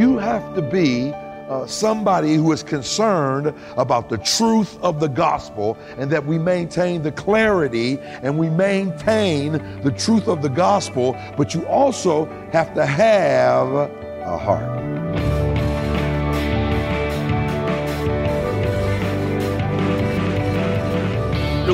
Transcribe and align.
you 0.00 0.16
have 0.16 0.54
to 0.54 0.62
be 0.62 1.12
uh, 1.50 1.66
somebody 1.66 2.34
who 2.34 2.50
is 2.52 2.62
concerned 2.62 3.52
about 3.76 4.08
the 4.08 4.16
truth 4.18 4.78
of 4.82 4.98
the 4.98 5.08
gospel 5.08 5.76
and 5.98 6.10
that 6.10 6.24
we 6.24 6.38
maintain 6.38 7.02
the 7.02 7.12
clarity 7.12 7.98
and 8.22 8.38
we 8.38 8.48
maintain 8.48 9.52
the 9.82 9.90
truth 9.90 10.26
of 10.26 10.40
the 10.40 10.48
gospel, 10.48 11.14
but 11.36 11.52
you 11.52 11.66
also 11.66 12.24
have 12.52 12.72
to 12.74 12.86
have 12.86 13.68
a 13.68 14.38
heart. 14.38 14.99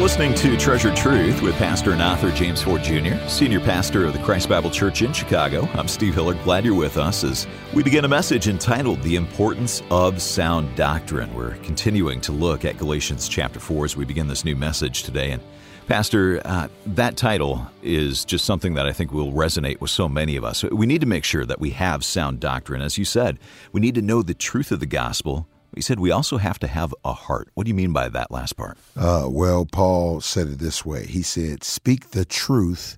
Listening 0.06 0.34
to 0.34 0.56
Treasured 0.56 0.94
Truth 0.94 1.42
with 1.42 1.56
Pastor 1.56 1.90
and 1.90 2.00
author 2.00 2.30
James 2.30 2.62
Ford 2.62 2.80
Jr., 2.80 3.16
Senior 3.26 3.58
Pastor 3.58 4.04
of 4.04 4.12
the 4.12 4.20
Christ 4.20 4.48
Bible 4.48 4.70
Church 4.70 5.02
in 5.02 5.12
Chicago. 5.12 5.68
I'm 5.74 5.88
Steve 5.88 6.14
Hillard. 6.14 6.40
Glad 6.44 6.64
you're 6.64 6.76
with 6.76 6.96
us 6.96 7.24
as 7.24 7.44
we 7.74 7.82
begin 7.82 8.04
a 8.04 8.08
message 8.08 8.46
entitled 8.46 9.02
The 9.02 9.16
Importance 9.16 9.82
of 9.90 10.22
Sound 10.22 10.76
Doctrine. 10.76 11.34
We're 11.34 11.56
continuing 11.56 12.20
to 12.20 12.30
look 12.30 12.64
at 12.64 12.78
Galatians 12.78 13.28
chapter 13.28 13.58
4 13.58 13.86
as 13.86 13.96
we 13.96 14.04
begin 14.04 14.28
this 14.28 14.44
new 14.44 14.54
message 14.54 15.02
today. 15.02 15.32
And 15.32 15.42
Pastor, 15.88 16.40
uh, 16.44 16.68
that 16.86 17.16
title 17.16 17.68
is 17.82 18.24
just 18.24 18.44
something 18.44 18.74
that 18.74 18.86
I 18.86 18.92
think 18.92 19.10
will 19.10 19.32
resonate 19.32 19.80
with 19.80 19.90
so 19.90 20.08
many 20.08 20.36
of 20.36 20.44
us. 20.44 20.62
We 20.62 20.86
need 20.86 21.00
to 21.00 21.08
make 21.08 21.24
sure 21.24 21.44
that 21.44 21.58
we 21.58 21.70
have 21.70 22.04
sound 22.04 22.38
doctrine. 22.38 22.80
As 22.80 22.96
you 22.96 23.04
said, 23.04 23.40
we 23.72 23.80
need 23.80 23.96
to 23.96 24.02
know 24.02 24.22
the 24.22 24.34
truth 24.34 24.70
of 24.70 24.78
the 24.78 24.86
gospel 24.86 25.48
he 25.76 25.82
said 25.82 26.00
we 26.00 26.10
also 26.10 26.38
have 26.38 26.58
to 26.60 26.66
have 26.66 26.94
a 27.04 27.12
heart. 27.12 27.50
What 27.54 27.64
do 27.64 27.68
you 27.68 27.74
mean 27.74 27.92
by 27.92 28.08
that 28.08 28.30
last 28.30 28.54
part? 28.54 28.78
Uh, 28.96 29.26
well, 29.28 29.66
Paul 29.66 30.20
said 30.20 30.48
it 30.48 30.58
this 30.58 30.84
way 30.84 31.06
He 31.06 31.22
said, 31.22 31.62
Speak 31.62 32.10
the 32.10 32.24
truth 32.24 32.96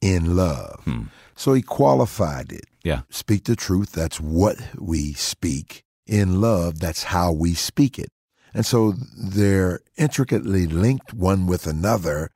in 0.00 0.36
love. 0.36 0.80
Hmm. 0.84 1.02
So 1.34 1.52
he 1.52 1.62
qualified 1.62 2.52
it. 2.52 2.64
Yeah. 2.82 3.02
Speak 3.10 3.44
the 3.44 3.56
truth, 3.56 3.92
that's 3.92 4.20
what 4.20 4.56
we 4.78 5.12
speak. 5.12 5.82
In 6.06 6.40
love, 6.40 6.80
that's 6.80 7.04
how 7.04 7.32
we 7.32 7.54
speak 7.54 7.98
it. 7.98 8.08
And 8.54 8.64
so 8.66 8.94
they're 9.16 9.80
intricately 9.96 10.66
linked 10.66 11.12
one 11.12 11.46
with 11.46 11.66
another 11.66 12.30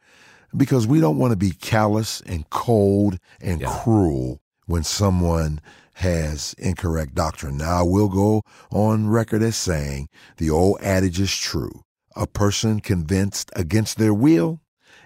because 0.57 0.87
we 0.87 1.01
don't 1.01 1.19
want 1.19 1.33
to 1.33 1.37
be 1.37 1.51
callous 1.51 2.21
and 2.23 2.49
cold 2.51 3.19
and 3.41 3.61
yeah. 3.61 3.81
cruel 3.83 4.41
when 4.67 4.85
someone 4.85 5.61
has 5.95 6.55
incorrect 6.59 7.15
doctrine. 7.15 7.59
Now, 7.59 7.81
I 7.81 7.83
will 7.83 8.09
go 8.09 8.43
on 8.71 9.09
record 9.09 9.43
as 9.43 9.57
saying 9.57 10.09
the 10.37 10.51
old 10.51 10.79
adage 10.81 11.21
is 11.21 11.35
true. 11.35 11.83
A 12.17 12.27
person 12.27 12.81
convinced 12.81 13.51
against 13.57 13.99
their 13.99 14.15
will 14.15 14.61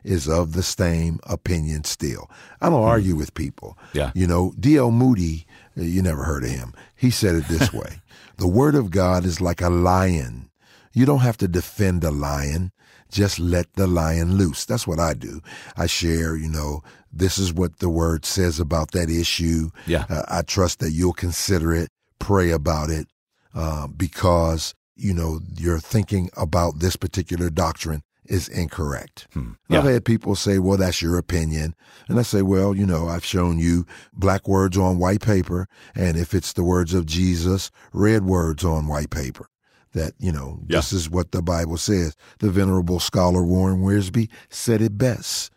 is 0.05 0.29
of 0.29 0.53
the 0.53 0.63
same 0.63 1.21
opinion 1.25 1.85
still. 1.85 2.31
I 2.61 2.71
don't 2.71 2.81
hmm. 2.81 2.89
argue 2.89 3.17
with 3.17 3.35
people. 3.35 3.79
Yeah. 3.93 4.13
You 4.15 4.27
know, 4.27 4.55
D.L. 4.59 4.91
Moody, 4.91 5.47
you 5.77 6.03
never 6.03 6.25
heard 6.25 6.45
of 6.45 6.51
him. 6.51 6.73
He 6.97 7.11
said 7.11 7.35
it 7.35 7.49
this 7.49 7.73
way 7.73 8.01
The 8.37 8.49
Word 8.49 8.75
of 8.75 8.91
God 8.91 9.25
is 9.25 9.41
like 9.41 9.61
a 9.61 9.71
lion. 9.71 10.51
You 10.93 11.07
don't 11.07 11.21
have 11.21 11.37
to 11.39 11.49
defend 11.49 12.03
a 12.05 12.11
lion. 12.11 12.73
Just 13.11 13.39
let 13.39 13.73
the 13.75 13.87
lion 13.87 14.37
loose. 14.37 14.65
That's 14.65 14.87
what 14.87 15.01
I 15.01 15.15
do. 15.15 15.41
I 15.77 15.87
share, 15.87 16.37
you 16.37 16.49
know, 16.49 16.83
this 17.13 17.39
is 17.39 17.53
what 17.53 17.79
the 17.79 17.89
word 17.89 18.25
says 18.25 18.61
about 18.61 18.91
that 18.93 19.09
issue. 19.11 19.71
Yeah. 19.87 20.05
Uh, 20.09 20.25
I 20.29 20.43
trust 20.43 20.81
that 20.81 20.93
you'll 20.93 21.15
consider 21.15 21.75
it, 21.75 21.89
pray 22.19 22.51
about 22.51 22.91
it, 22.91 23.09
uh, 23.55 23.87
because, 23.87 24.75
you 24.95 25.15
know, 25.15 25.41
you're 25.57 25.81
thinking 25.81 26.31
about 26.37 26.81
this 26.81 26.97
particular 26.97 27.51
doctrine 27.51 28.03
is 28.27 28.47
incorrect. 28.49 29.27
Hmm. 29.33 29.53
Yeah. 29.71 29.79
I've 29.79 29.85
had 29.87 30.05
people 30.05 30.37
say, 30.37 30.59
well, 30.59 30.77
that's 30.77 31.01
your 31.01 31.17
opinion. 31.17 31.75
And 32.09 32.19
I 32.19 32.23
say, 32.23 32.43
well, 32.43 32.75
you 32.75 32.85
know, 32.85 33.09
I've 33.09 33.25
shown 33.25 33.59
you 33.59 33.87
black 34.13 34.47
words 34.47 34.77
on 34.77 34.99
white 34.99 35.23
paper. 35.23 35.67
And 35.95 36.19
if 36.19 36.35
it's 36.35 36.53
the 36.53 36.63
words 36.65 36.93
of 36.93 37.07
Jesus, 37.07 37.71
red 37.93 38.25
words 38.25 38.65
on 38.65 38.87
white 38.87 39.09
paper. 39.09 39.49
That, 39.93 40.13
you 40.19 40.33
know, 40.33 40.61
yeah. 40.69 40.79
this 40.79 40.93
is 40.93 41.09
what 41.09 41.33
the 41.33 41.43
Bible 41.43 41.77
says. 41.77 42.15
The 42.41 42.51
venerable 42.51 43.01
scholar 43.01 43.43
Warren 43.43 43.83
Wiersbe 43.83 44.29
said 44.51 44.83
it 44.83 44.99
best. 44.99 45.51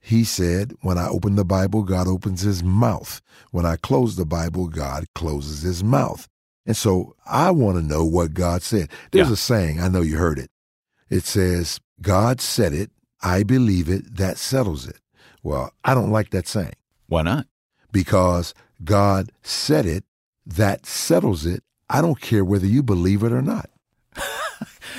He 0.00 0.24
said, 0.24 0.74
When 0.80 0.98
I 0.98 1.08
open 1.08 1.36
the 1.36 1.44
Bible, 1.44 1.82
God 1.82 2.06
opens 2.06 2.42
his 2.42 2.62
mouth. 2.62 3.20
When 3.50 3.66
I 3.66 3.76
close 3.76 4.16
the 4.16 4.26
Bible, 4.26 4.68
God 4.68 5.06
closes 5.14 5.62
his 5.62 5.82
mouth. 5.82 6.28
And 6.66 6.76
so 6.76 7.16
I 7.26 7.50
want 7.50 7.76
to 7.76 7.82
know 7.82 8.04
what 8.04 8.34
God 8.34 8.62
said. 8.62 8.90
There's 9.10 9.28
yeah. 9.28 9.32
a 9.32 9.36
saying, 9.36 9.80
I 9.80 9.88
know 9.88 10.02
you 10.02 10.18
heard 10.18 10.38
it. 10.38 10.50
It 11.10 11.24
says, 11.24 11.80
God 12.02 12.40
said 12.40 12.72
it, 12.72 12.90
I 13.22 13.42
believe 13.42 13.88
it, 13.88 14.16
that 14.16 14.38
settles 14.38 14.86
it. 14.86 14.98
Well, 15.42 15.72
I 15.84 15.94
don't 15.94 16.10
like 16.10 16.30
that 16.30 16.46
saying. 16.46 16.74
Why 17.06 17.22
not? 17.22 17.46
Because 17.90 18.54
God 18.84 19.32
said 19.42 19.86
it, 19.86 20.04
that 20.46 20.86
settles 20.86 21.46
it. 21.46 21.62
I 21.88 22.02
don't 22.02 22.20
care 22.20 22.44
whether 22.44 22.66
you 22.66 22.82
believe 22.82 23.22
it 23.22 23.32
or 23.32 23.42
not. 23.42 23.70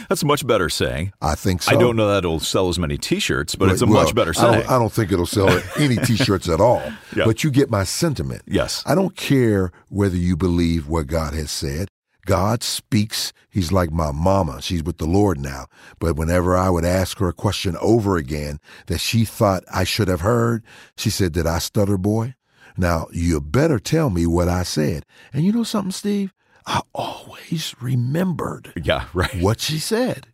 That's 0.07 0.23
a 0.23 0.25
much 0.25 0.45
better 0.45 0.69
saying. 0.69 1.13
I 1.21 1.35
think 1.35 1.63
so. 1.63 1.71
I 1.71 1.79
don't 1.79 1.95
know 1.95 2.07
that 2.07 2.19
it'll 2.19 2.39
sell 2.39 2.69
as 2.69 2.79
many 2.79 2.97
T-shirts, 2.97 3.55
but 3.55 3.69
it's 3.69 3.81
a 3.81 3.85
well, 3.85 4.03
much 4.03 4.15
better 4.15 4.33
saying. 4.33 4.53
I 4.53 4.57
don't, 4.57 4.69
I 4.71 4.79
don't 4.79 4.91
think 4.91 5.11
it'll 5.11 5.25
sell 5.25 5.49
any 5.77 5.97
T-shirts 6.05 6.47
at 6.49 6.61
all. 6.61 6.81
Yeah. 7.15 7.25
But 7.25 7.43
you 7.43 7.51
get 7.51 7.69
my 7.69 7.83
sentiment. 7.83 8.43
Yes. 8.45 8.83
I 8.85 8.95
don't 8.95 9.15
care 9.15 9.71
whether 9.89 10.17
you 10.17 10.37
believe 10.37 10.87
what 10.87 11.07
God 11.07 11.33
has 11.33 11.51
said. 11.51 11.89
God 12.25 12.61
speaks. 12.61 13.33
He's 13.49 13.71
like 13.71 13.91
my 13.91 14.11
mama. 14.11 14.61
She's 14.61 14.83
with 14.83 14.99
the 14.99 15.07
Lord 15.07 15.39
now. 15.39 15.65
But 15.97 16.15
whenever 16.15 16.55
I 16.55 16.69
would 16.69 16.85
ask 16.85 17.17
her 17.17 17.29
a 17.29 17.33
question 17.33 17.75
over 17.81 18.17
again 18.17 18.59
that 18.85 18.99
she 18.99 19.25
thought 19.25 19.63
I 19.73 19.83
should 19.83 20.07
have 20.07 20.21
heard, 20.21 20.63
she 20.95 21.09
said, 21.09 21.31
Did 21.31 21.47
I 21.47 21.57
stutter, 21.57 21.97
boy? 21.97 22.35
Now, 22.77 23.07
you 23.11 23.41
better 23.41 23.79
tell 23.79 24.09
me 24.09 24.27
what 24.27 24.47
I 24.47 24.63
said. 24.63 25.05
And 25.33 25.43
you 25.43 25.51
know 25.51 25.63
something, 25.63 25.91
Steve? 25.91 26.33
I 26.65 26.81
always 26.93 27.75
remembered 27.81 28.73
yeah, 28.75 29.05
right. 29.13 29.35
what 29.41 29.59
she 29.61 29.79
said. 29.79 30.27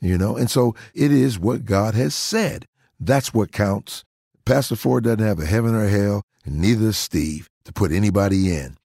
You 0.00 0.18
know, 0.18 0.36
and 0.36 0.50
so 0.50 0.74
it 0.94 1.10
is 1.10 1.38
what 1.38 1.64
God 1.64 1.94
has 1.94 2.14
said. 2.14 2.66
That's 3.00 3.32
what 3.32 3.52
counts. 3.52 4.04
Pastor 4.44 4.76
Ford 4.76 5.04
doesn't 5.04 5.26
have 5.26 5.40
a 5.40 5.46
heaven 5.46 5.74
or 5.74 5.88
hell, 5.88 6.22
and 6.44 6.60
neither 6.60 6.86
does 6.86 6.98
Steve 6.98 7.48
to 7.64 7.72
put 7.72 7.90
anybody 7.90 8.54
in. 8.54 8.76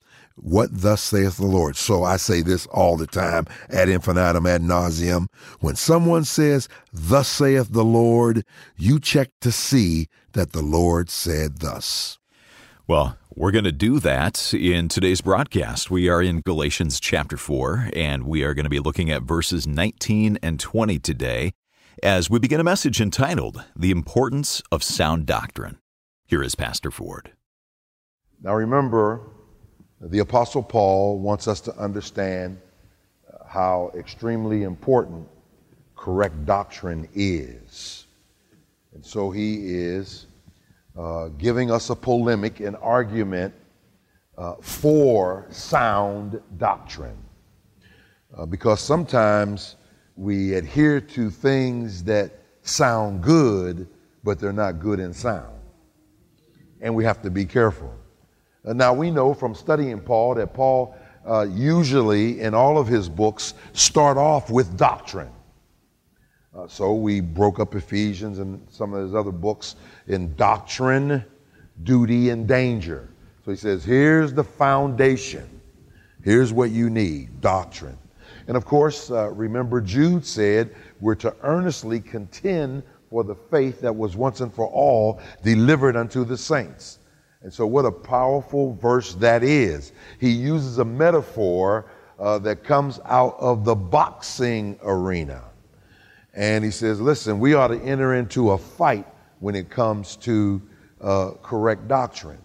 What 0.42 0.70
thus 0.72 1.02
saith 1.02 1.36
the 1.36 1.46
Lord? 1.46 1.76
So 1.76 2.06
I 2.06 2.16
say 2.16 2.42
this 2.42 2.66
all 2.68 2.96
the 2.96 3.08
time 3.08 3.46
ad 3.70 3.90
infinitum 3.90 4.46
ad 4.48 4.62
nauseum. 4.62 5.28
When 5.60 5.76
someone 5.76 6.24
says, 6.24 6.70
Thus 6.94 7.28
saith 7.28 7.74
the 7.74 7.84
Lord, 7.84 8.46
you 8.78 9.02
check 9.02 9.32
to 9.42 9.52
see 9.52 10.08
that 10.32 10.54
the 10.54 10.62
Lord 10.62 11.10
said 11.10 11.60
thus. 11.60 12.18
Well, 12.88 13.18
we're 13.36 13.52
going 13.52 13.64
to 13.64 13.72
do 13.72 14.00
that 14.00 14.54
in 14.56 14.88
today's 14.88 15.22
broadcast. 15.22 15.92
We 15.92 16.10
are 16.10 16.22
in 16.22 16.42
Galatians 16.42 17.00
chapter 17.00 17.38
4, 17.38 17.92
and 17.94 18.24
we 18.24 18.44
are 18.44 18.56
going 18.56 18.64
to 18.64 18.72
be 18.72 18.80
looking 18.80 19.12
at 19.12 19.22
verses 19.22 19.68
19 19.68 20.40
and 20.42 20.60
20 20.60 20.98
today 20.98 21.54
as 22.02 22.28
we 22.28 22.40
begin 22.40 22.60
a 22.60 22.64
message 22.64 23.00
entitled 23.00 23.64
The 23.76 23.92
Importance 23.92 24.64
of 24.72 24.82
Sound 24.82 25.28
Doctrine. 25.28 25.78
Here 26.26 26.42
is 26.42 26.56
Pastor 26.56 26.90
Ford. 26.90 27.32
Now 28.42 28.56
remember, 28.56 29.22
the 30.02 30.20
Apostle 30.20 30.64
Paul 30.64 31.20
wants 31.20 31.48
us 31.48 31.62
to 31.62 31.78
understand 31.78 32.60
uh, 33.32 33.44
how 33.48 33.92
extremely 33.96 34.64
important 34.64 35.28
correct 35.96 36.46
doctrine 36.46 37.08
is. 37.14 38.08
And 38.96 39.06
so 39.06 39.30
he 39.30 39.76
is 39.76 40.26
uh, 41.00 41.30
giving 41.38 41.72
us 41.72 41.90
a 41.90 41.96
polemic, 41.96 42.60
an 42.60 42.76
argument 42.76 43.54
uh, 44.38 44.56
for 44.60 45.48
sound 45.50 46.42
doctrine. 46.58 47.18
Uh, 48.38 48.46
because 48.46 48.82
sometimes 48.82 49.78
we 50.18 50.56
adhere 50.56 51.00
to 51.00 51.30
things 51.30 52.04
that 52.04 52.32
sound 52.64 53.24
good, 53.24 53.88
but 54.26 54.40
they're 54.40 54.52
not 54.52 54.80
good 54.80 55.00
in 55.00 55.14
sound. 55.14 55.56
And 56.82 56.94
we 56.94 57.06
have 57.06 57.22
to 57.22 57.32
be 57.32 57.46
careful. 57.46 57.94
Uh, 58.66 58.74
now, 58.74 58.94
we 58.94 59.10
know 59.10 59.34
from 59.34 59.56
studying 59.56 60.02
Paul 60.02 60.36
that 60.36 60.54
Paul 60.54 60.98
uh, 61.26 61.48
usually, 61.50 62.42
in 62.42 62.54
all 62.54 62.78
of 62.78 62.88
his 62.88 63.08
books, 63.08 63.54
start 63.72 64.18
off 64.18 64.50
with 64.50 64.76
doctrine. 64.76 65.32
Uh, 66.60 66.68
so 66.68 66.94
we 66.94 67.22
broke 67.22 67.58
up 67.60 67.74
Ephesians 67.74 68.40
and 68.40 68.66
some 68.70 68.94
of 68.94 69.02
his 69.02 69.16
other 69.16 69.32
books 69.32 69.78
in 70.08 70.36
doctrine, 70.36 71.24
duty, 71.84 72.32
and 72.32 72.48
danger. 72.48 73.08
So 73.46 73.52
he 73.52 73.58
says, 73.58 73.86
here's 73.86 74.34
the 74.34 74.44
foundation. 74.44 75.62
Here's 76.22 76.52
what 76.52 76.72
you 76.72 76.90
need 76.90 77.40
doctrine. 77.40 77.98
And 78.48 78.58
of 78.58 78.66
course, 78.66 79.10
uh, 79.10 79.30
remember, 79.30 79.80
Jude 79.80 80.26
said, 80.26 80.76
we're 81.00 81.16
to 81.16 81.34
earnestly 81.44 82.02
contend 82.02 82.84
for 83.10 83.24
the 83.24 83.36
faith 83.36 83.80
that 83.80 83.96
was 83.96 84.18
once 84.18 84.42
and 84.42 84.54
for 84.54 84.68
all 84.68 85.22
delivered 85.44 85.96
unto 85.96 86.26
the 86.26 86.38
saints. 86.38 87.00
And 87.42 87.54
so, 87.54 87.66
what 87.66 87.86
a 87.86 87.92
powerful 87.92 88.74
verse 88.74 89.14
that 89.16 89.44
is. 89.44 89.94
He 90.20 90.32
uses 90.32 90.80
a 90.80 90.86
metaphor 90.86 91.86
uh, 92.20 92.38
that 92.40 92.66
comes 92.66 93.00
out 93.06 93.38
of 93.40 93.64
the 93.64 93.76
boxing 93.76 94.78
arena. 94.84 95.49
And 96.40 96.64
he 96.64 96.72
says, 96.72 97.02
listen, 97.02 97.38
we 97.38 97.54
ought 97.54 97.68
to 97.68 97.82
enter 97.82 98.16
into 98.16 98.52
a 98.52 98.58
fight 98.58 99.06
when 99.40 99.56
it 99.56 99.70
comes 99.70 100.16
to 100.16 100.62
uh, 101.02 101.32
correct 101.44 101.90
doctrine. 101.90 102.42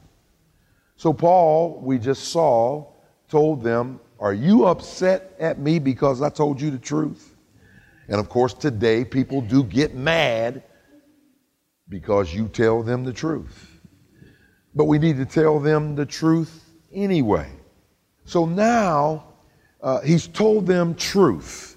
So, 0.96 1.12
Paul, 1.12 1.80
we 1.80 2.00
just 2.00 2.24
saw, 2.24 2.92
told 3.28 3.62
them, 3.62 4.00
Are 4.18 4.34
you 4.34 4.64
upset 4.64 5.36
at 5.38 5.60
me 5.60 5.78
because 5.78 6.22
I 6.22 6.28
told 6.28 6.60
you 6.60 6.72
the 6.72 6.78
truth? 6.78 7.36
And 8.08 8.18
of 8.18 8.28
course, 8.28 8.52
today 8.52 9.04
people 9.04 9.40
do 9.40 9.62
get 9.62 9.94
mad 9.94 10.64
because 11.88 12.34
you 12.34 12.48
tell 12.48 12.82
them 12.82 13.04
the 13.04 13.12
truth. 13.12 13.78
But 14.74 14.86
we 14.86 14.98
need 14.98 15.18
to 15.18 15.26
tell 15.26 15.60
them 15.60 15.94
the 15.94 16.06
truth 16.06 16.68
anyway. 16.92 17.48
So 18.24 18.44
now 18.44 19.34
uh, 19.80 20.00
he's 20.00 20.26
told 20.26 20.66
them 20.66 20.96
truth. 20.96 21.73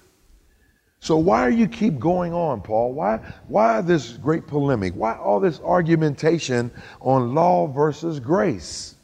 So 1.00 1.16
why 1.16 1.50
do 1.50 1.56
you 1.56 1.68
keep 1.68 1.98
going 1.98 2.32
on, 2.32 2.60
Paul? 2.60 2.92
Why, 2.92 3.18
why 3.46 3.80
this 3.80 4.12
great 4.12 4.46
polemic? 4.46 4.94
Why 4.94 5.16
all 5.16 5.38
this 5.38 5.60
argumentation 5.60 6.70
on 7.00 7.34
law 7.34 7.66
versus 7.68 8.18
grace? 8.18 8.96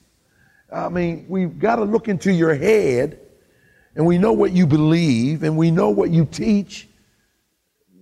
I 0.73 0.89
mean, 0.89 1.27
we've 1.29 1.59
got 1.59 1.77
to 1.77 1.85
look 1.85 2.09
into 2.09 2.33
your 2.33 2.55
head 2.55 3.21
and 3.95 4.05
we 4.05 4.19
know 4.19 4.33
what 4.33 4.53
you 4.53 4.67
believe 4.67 5.45
and 5.45 5.57
we 5.57 5.71
know 5.71 5.91
what 5.91 6.11
you 6.11 6.25
teach, 6.25 6.89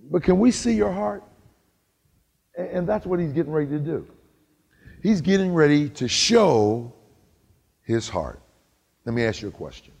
but 0.09 0.23
can 0.23 0.39
we 0.39 0.49
see 0.49 0.73
your 0.73 0.91
heart? 0.91 1.23
And 2.57 2.87
that's 2.87 3.05
what 3.05 3.19
he's 3.19 3.31
getting 3.31 3.51
ready 3.51 3.69
to 3.69 3.79
do. 3.79 4.07
He's 5.03 5.21
getting 5.21 5.53
ready 5.53 5.89
to 5.89 6.07
show 6.07 6.93
his 7.83 8.09
heart. 8.09 8.39
Let 9.05 9.13
me 9.13 9.23
ask 9.23 9.41
you 9.41 9.49
a 9.49 9.51
question. 9.51 9.93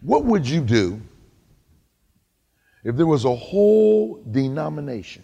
What 0.00 0.24
would 0.24 0.48
you 0.48 0.60
do 0.60 1.00
if 2.84 2.96
there 2.96 3.06
was 3.06 3.24
a 3.24 3.34
whole 3.34 4.22
denomination 4.30 5.22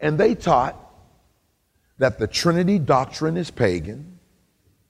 and 0.00 0.18
they 0.18 0.34
taught 0.34 0.76
that 1.98 2.18
the 2.18 2.26
Trinity 2.26 2.78
doctrine 2.78 3.36
is 3.36 3.50
pagan, 3.50 4.18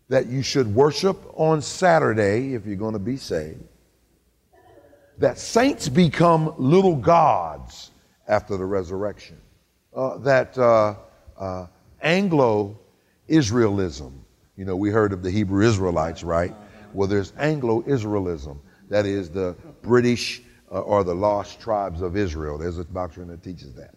that 0.08 0.26
you 0.26 0.42
should 0.42 0.74
worship 0.74 1.18
on 1.34 1.62
Saturday 1.62 2.54
if 2.54 2.66
you're 2.66 2.76
going 2.76 2.92
to 2.92 2.98
be 2.98 3.16
saved, 3.16 3.62
that 5.18 5.38
saints 5.38 5.88
become 5.88 6.54
little 6.58 6.96
gods 6.96 7.90
after 8.28 8.56
the 8.56 8.64
resurrection, 8.64 9.40
uh, 9.94 10.18
that 10.18 10.56
uh, 10.58 10.94
uh, 11.38 11.66
Anglo 12.02 12.78
Israelism, 13.28 14.12
you 14.56 14.64
know, 14.64 14.76
we 14.76 14.90
heard 14.90 15.12
of 15.12 15.22
the 15.22 15.30
Hebrew 15.30 15.66
Israelites, 15.66 16.22
right? 16.22 16.54
Well, 16.92 17.08
there's 17.08 17.32
Anglo 17.38 17.82
Israelism, 17.82 18.58
that 18.88 19.06
is 19.06 19.30
the 19.30 19.56
British 19.82 20.42
uh, 20.70 20.80
or 20.80 21.04
the 21.04 21.14
lost 21.14 21.60
tribes 21.60 22.02
of 22.02 22.16
Israel. 22.16 22.58
There's 22.58 22.78
a 22.78 22.84
doctrine 22.84 23.28
that 23.28 23.42
teaches 23.42 23.74
that. 23.74 23.94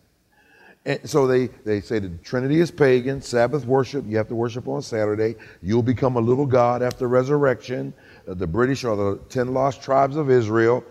And 0.86 1.08
so 1.08 1.28
they, 1.28 1.48
they 1.66 1.82
say 1.82 2.00
the 2.00 2.10
Trinity 2.24 2.60
is 2.60 2.72
pagan, 2.72 3.22
Sabbath 3.22 3.66
worship, 3.66 4.06
you 4.08 4.18
have 4.18 4.28
to 4.30 4.36
worship 4.36 4.68
on 4.68 4.82
Saturday. 4.82 5.36
You'll 5.62 5.84
become 5.84 6.16
a 6.16 6.22
little 6.22 6.46
God 6.46 6.82
after 6.82 7.08
resurrection. 7.08 7.94
Uh, 8.28 8.34
the 8.34 8.48
British 8.48 8.86
are 8.86 8.96
the 8.96 9.20
10 9.30 9.54
lost 9.54 9.84
tribes 9.84 10.16
of 10.16 10.32
Israel. 10.32 10.84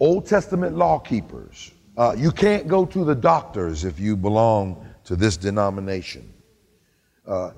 Old 0.00 0.26
Testament 0.26 0.76
law 0.76 0.98
keepers. 0.98 1.70
Uh, 1.96 2.14
you 2.18 2.30
can't 2.30 2.68
go 2.68 2.84
to 2.84 3.04
the 3.04 3.14
doctors 3.14 3.84
if 3.84 3.98
you 3.98 4.16
belong 4.16 4.84
to 5.04 5.16
this 5.16 5.36
denomination. 5.36 6.30
Uh, 7.26 7.52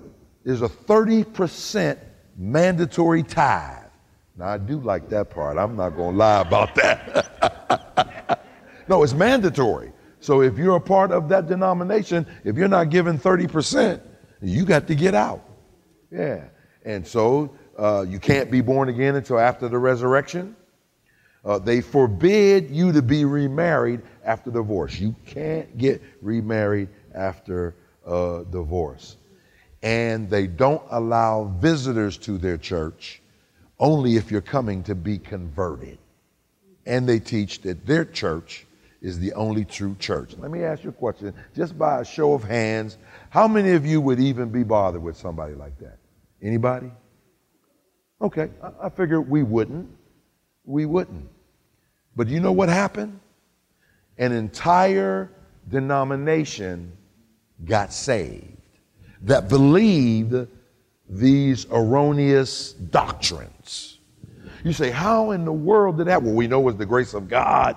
there's 0.45 0.63
a 0.63 0.69
30% 0.69 1.99
mandatory 2.37 3.23
tithe. 3.23 3.85
Now, 4.37 4.49
I 4.49 4.59
do 4.59 4.79
like 4.79 5.09
that 5.09 5.31
part. 5.31 5.59
I'm 5.59 5.75
not 5.75 5.91
going 5.91 6.13
to 6.13 6.19
lie 6.19 6.41
about 6.41 6.75
that. 6.77 7.33
no, 8.89 9.03
it's 9.03 9.15
mandatory. 9.15 9.93
So 10.21 10.43
if 10.43 10.59
you're 10.59 10.77
a 10.77 10.81
part 10.81 11.13
of 11.13 11.29
that 11.29 11.47
denomination, 11.47 12.27
if 12.45 12.57
you're 12.57 12.69
not 12.69 12.91
giving 12.91 13.19
30%, 13.19 14.01
you 14.43 14.65
got 14.65 14.87
to 14.89 14.95
get 14.95 15.15
out. 15.15 15.45
Yeah. 16.11 16.45
And 16.85 17.07
so 17.07 17.55
uh, 17.79 18.05
you 18.09 18.19
can't 18.19 18.51
be 18.51 18.61
born 18.61 18.89
again 18.89 19.15
until 19.15 19.39
after 19.39 19.69
the 19.69 19.79
resurrection. 19.79 20.57
Uh, 21.45 21.59
they 21.59 21.81
forbid 21.81 22.71
you 22.71 22.93
to 22.93 23.03
be 23.03 23.25
remarried 23.25 24.03
after 24.25 24.51
divorce. 24.51 24.99
You 24.99 25.15
can't 25.25 25.79
get 25.79 26.03
remarried 26.21 26.89
after 27.15 27.75
uh, 28.07 28.43
divorce. 28.45 29.17
And 29.83 30.29
they 30.29 30.47
don't 30.47 30.83
allow 30.91 31.45
visitors 31.45 32.19
to 32.19 32.39
their 32.39 32.59
church 32.59 33.23
only 33.79 34.17
if 34.17 34.31
you're 34.31 34.41
coming 34.41 34.83
to 34.83 34.95
be 34.95 35.19
converted. 35.19 35.99
And 36.85 37.09
they 37.09 37.21
teach 37.21 37.61
that 37.63 37.87
their 37.87 38.05
church 38.05 38.67
is 39.01 39.19
the 39.19 39.33
only 39.35 39.65
true 39.65 39.95
church. 39.99 40.35
Let 40.39 40.51
me 40.51 40.65
ask 40.65 40.83
you 40.83 40.91
a 40.91 40.93
question, 40.93 41.33
just 41.55 41.79
by 41.79 42.01
a 42.01 42.05
show 42.05 42.33
of 42.33 42.43
hands, 42.43 42.99
how 43.31 43.47
many 43.47 43.73
of 43.73 43.87
you 43.87 44.01
would 44.01 44.19
even 44.19 44.51
be 44.51 44.65
bothered 44.65 45.03
with 45.03 45.17
somebody 45.17 45.55
like 45.55 45.79
that? 45.79 45.99
Anybody? 46.43 46.91
Okay, 48.21 48.51
I, 48.63 48.87
I 48.87 48.89
figure 48.89 49.21
we 49.21 49.43
wouldn't. 49.43 49.89
We 50.65 50.87
wouldn't. 50.87 51.29
But 52.17 52.29
you 52.29 52.41
know 52.41 52.53
what 52.53 52.69
happened? 52.69 53.21
An 54.19 54.33
entire 54.33 55.31
denomination 55.69 56.93
got 57.65 57.93
saved 57.93 58.57
that 59.23 59.49
believed 59.49 60.49
these 61.09 61.67
erroneous 61.71 62.73
doctrines. 62.73 63.99
You 64.65 64.73
say, 64.73 64.91
How 64.91 65.31
in 65.31 65.45
the 65.45 65.53
world 65.53 65.99
did 65.99 66.09
that? 66.09 66.23
Well, 66.23 66.35
we 66.35 66.47
know 66.47 66.67
it's 66.69 66.79
the 66.79 66.87
grace 66.87 67.15
of 67.15 67.29
God. 67.29 67.77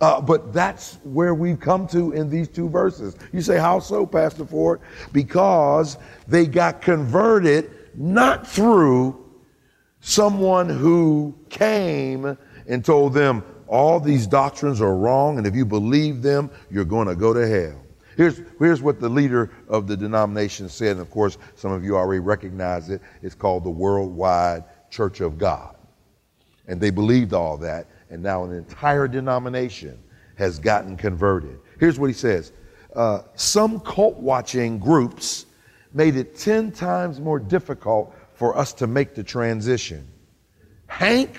Uh, 0.00 0.20
but 0.20 0.52
that's 0.52 0.98
where 1.04 1.34
we've 1.34 1.58
come 1.58 1.86
to 1.88 2.12
in 2.12 2.28
these 2.28 2.48
two 2.48 2.68
verses. 2.68 3.16
You 3.32 3.40
say, 3.40 3.58
How 3.58 3.78
so, 3.78 4.04
Pastor 4.06 4.44
Ford? 4.44 4.80
Because 5.12 5.96
they 6.28 6.46
got 6.46 6.82
converted 6.82 7.70
not 7.94 8.46
through 8.46 9.24
someone 10.00 10.68
who 10.68 11.34
came 11.48 12.36
and 12.68 12.84
told 12.84 13.14
them 13.14 13.42
all 13.66 13.98
these 13.98 14.26
doctrines 14.26 14.80
are 14.80 14.94
wrong, 14.94 15.38
and 15.38 15.46
if 15.46 15.54
you 15.54 15.64
believe 15.64 16.22
them, 16.22 16.50
you're 16.70 16.84
going 16.84 17.08
to 17.08 17.16
go 17.16 17.32
to 17.32 17.46
hell. 17.46 17.82
Here's, 18.16 18.40
here's 18.58 18.80
what 18.80 19.00
the 19.00 19.08
leader 19.08 19.50
of 19.68 19.86
the 19.86 19.96
denomination 19.96 20.68
said, 20.68 20.92
and 20.92 21.00
of 21.00 21.10
course, 21.10 21.36
some 21.54 21.72
of 21.72 21.84
you 21.84 21.96
already 21.96 22.20
recognize 22.20 22.88
it. 22.88 23.02
It's 23.22 23.34
called 23.34 23.64
the 23.64 23.70
Worldwide 23.70 24.64
Church 24.90 25.20
of 25.20 25.36
God. 25.36 25.76
And 26.66 26.80
they 26.80 26.90
believed 26.90 27.32
all 27.34 27.56
that, 27.58 27.86
and 28.10 28.22
now 28.22 28.44
an 28.44 28.52
entire 28.52 29.08
denomination 29.08 29.98
has 30.36 30.58
gotten 30.58 30.96
converted. 30.96 31.58
Here's 31.78 31.98
what 31.98 32.06
he 32.08 32.14
says 32.14 32.52
uh, 32.94 33.22
Some 33.34 33.80
cult 33.80 34.16
watching 34.16 34.78
groups 34.78 35.46
made 35.92 36.16
it 36.16 36.36
10 36.36 36.72
times 36.72 37.20
more 37.20 37.38
difficult 37.38 38.14
for 38.34 38.56
us 38.56 38.72
to 38.74 38.86
make 38.86 39.14
the 39.14 39.24
transition. 39.24 40.06
Hank 40.86 41.36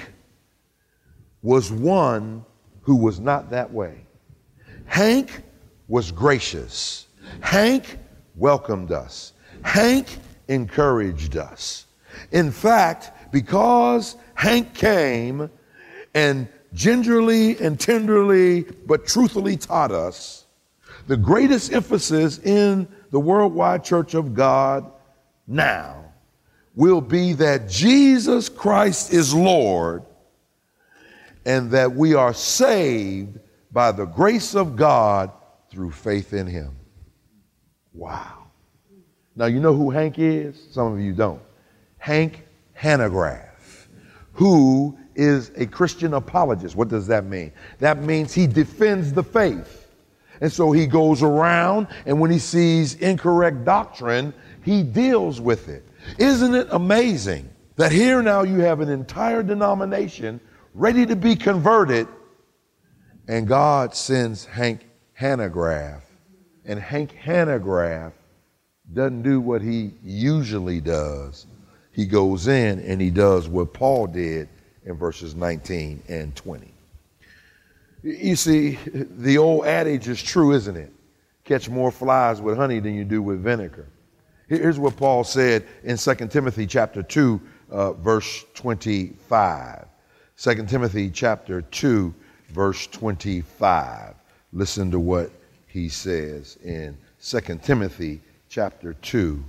was 1.41 1.71
one 1.71 2.43
who 2.81 2.95
was 2.95 3.19
not 3.19 3.51
that 3.51 3.71
way. 3.71 4.05
Hank 4.85 5.43
was 5.87 6.11
gracious. 6.11 7.07
Hank 7.41 7.99
welcomed 8.35 8.91
us. 8.91 9.33
Hank 9.63 10.07
encouraged 10.47 11.37
us. 11.37 11.85
In 12.31 12.51
fact, 12.51 13.31
because 13.31 14.15
Hank 14.33 14.73
came 14.73 15.49
and 16.13 16.47
gingerly 16.77 17.57
and 17.57 17.79
tenderly 17.79 18.61
but 18.85 19.07
truthfully 19.07 19.57
taught 19.57 19.91
us, 19.91 20.45
the 21.07 21.17
greatest 21.17 21.73
emphasis 21.73 22.37
in 22.39 22.87
the 23.11 23.19
worldwide 23.19 23.83
church 23.83 24.13
of 24.13 24.33
God 24.35 24.89
now 25.47 26.05
will 26.75 27.01
be 27.01 27.33
that 27.33 27.67
Jesus 27.67 28.47
Christ 28.47 29.11
is 29.11 29.33
Lord 29.33 30.03
and 31.45 31.71
that 31.71 31.93
we 31.93 32.13
are 32.13 32.33
saved 32.33 33.39
by 33.71 33.91
the 33.91 34.05
grace 34.05 34.53
of 34.53 34.75
God 34.75 35.31
through 35.71 35.91
faith 35.91 36.33
in 36.33 36.45
him. 36.45 36.75
Wow. 37.93 38.43
Now, 39.35 39.45
you 39.45 39.59
know 39.59 39.73
who 39.73 39.89
Hank 39.89 40.19
is? 40.19 40.61
Some 40.71 40.93
of 40.93 40.99
you 40.99 41.13
don't. 41.13 41.41
Hank 41.97 42.45
Hanegraaff, 42.79 43.87
who 44.33 44.97
is 45.17 45.51
a 45.55 45.65
Christian 45.65 46.13
apologist. 46.13 46.75
What 46.75 46.87
does 46.87 47.07
that 47.07 47.25
mean? 47.25 47.51
That 47.79 48.03
means 48.03 48.33
he 48.33 48.47
defends 48.47 49.11
the 49.11 49.23
faith. 49.23 49.87
And 50.39 50.53
so 50.53 50.71
he 50.71 50.85
goes 50.85 51.23
around, 51.23 51.87
and 52.05 52.19
when 52.21 52.29
he 52.29 52.37
sees 52.37 52.93
incorrect 52.95 53.65
doctrine, 53.65 54.33
he 54.63 54.83
deals 54.83 55.41
with 55.41 55.67
it. 55.67 55.83
Isn't 56.19 56.53
it 56.53 56.67
amazing 56.71 57.49
that 57.75 57.91
here 57.91 58.21
now 58.21 58.43
you 58.43 58.59
have 58.59 58.79
an 58.79 58.89
entire 58.89 59.41
denomination 59.41 60.39
ready 60.75 61.07
to 61.07 61.15
be 61.15 61.35
converted, 61.35 62.07
and 63.27 63.47
God 63.47 63.95
sends 63.95 64.45
Hank 64.45 64.87
Hanegraaff. 65.19 66.01
And 66.65 66.79
Hank 66.79 67.15
Hanegraaff 67.23 68.11
doesn't 68.93 69.23
do 69.23 69.41
what 69.41 69.63
he 69.63 69.93
usually 70.03 70.79
does. 70.79 71.47
He 71.91 72.05
goes 72.05 72.47
in 72.47 72.79
and 72.81 73.01
he 73.01 73.09
does 73.09 73.49
what 73.49 73.73
Paul 73.73 74.05
did 74.05 74.49
in 74.87 74.95
verses 74.95 75.35
19 75.35 76.01
and 76.07 76.35
20. 76.35 76.73
You 78.03 78.35
see, 78.37 78.79
the 78.85 79.37
old 79.37 79.65
adage 79.65 80.07
is 80.07 80.23
true, 80.23 80.53
isn't 80.53 80.77
it? 80.77 80.93
Catch 81.43 81.69
more 81.69 81.91
flies 81.91 82.41
with 82.41 82.57
honey 82.57 82.79
than 82.79 82.95
you 82.95 83.03
do 83.03 83.21
with 83.21 83.43
vinegar. 83.43 83.87
Here's 84.47 84.79
what 84.79 84.95
Paul 84.95 85.25
said 85.25 85.65
in 85.83 85.97
2 85.97 86.15
Timothy 86.27 86.65
chapter 86.65 87.03
2, 87.03 87.41
uh, 87.69 87.93
verse 87.93 88.45
25. 88.53 89.85
2 90.37 90.65
Timothy 90.67 91.09
chapter 91.09 91.61
2, 91.61 92.13
verse 92.49 92.87
25. 92.87 94.15
Listen 94.53 94.89
to 94.91 94.99
what 94.99 95.31
he 95.67 95.89
says 95.89 96.57
in 96.63 96.97
2 97.21 97.59
Timothy 97.61 98.21
chapter 98.47 98.93
2, 98.93 99.43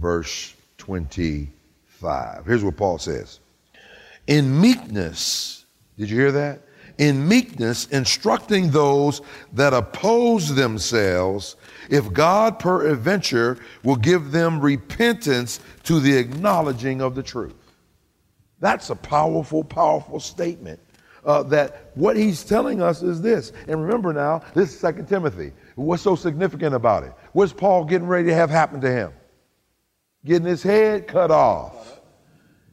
verse 0.00 0.54
25. 0.78 2.44
Here's 2.44 2.64
what 2.64 2.76
Paul 2.76 2.98
says 2.98 3.38
In 4.26 4.60
meekness, 4.60 5.66
did 5.98 6.10
you 6.10 6.16
hear 6.16 6.32
that? 6.32 6.60
In 6.98 7.26
meekness, 7.26 7.86
instructing 7.88 8.70
those 8.70 9.20
that 9.52 9.74
oppose 9.74 10.54
themselves, 10.54 11.56
if 11.90 12.12
God 12.12 12.58
peradventure 12.58 13.58
will 13.82 13.96
give 13.96 14.30
them 14.30 14.60
repentance 14.60 15.60
to 15.84 15.98
the 15.98 16.16
acknowledging 16.16 17.02
of 17.02 17.14
the 17.14 17.22
truth. 17.22 17.54
That's 18.60 18.90
a 18.90 18.96
powerful, 18.96 19.64
powerful 19.64 20.20
statement. 20.20 20.80
Uh, 21.24 21.42
that 21.42 21.90
what 21.94 22.16
he's 22.16 22.44
telling 22.44 22.82
us 22.82 23.02
is 23.02 23.22
this. 23.22 23.52
And 23.66 23.82
remember 23.82 24.12
now, 24.12 24.42
this 24.54 24.70
is 24.70 24.78
Second 24.78 25.08
Timothy. 25.08 25.52
What's 25.74 26.02
so 26.02 26.16
significant 26.16 26.74
about 26.74 27.02
it? 27.02 27.12
What's 27.32 27.52
Paul 27.52 27.84
getting 27.84 28.06
ready 28.06 28.28
to 28.28 28.34
have 28.34 28.50
happen 28.50 28.80
to 28.82 28.90
him? 28.90 29.12
Getting 30.26 30.46
his 30.46 30.62
head 30.62 31.06
cut 31.08 31.30
off. 31.30 31.93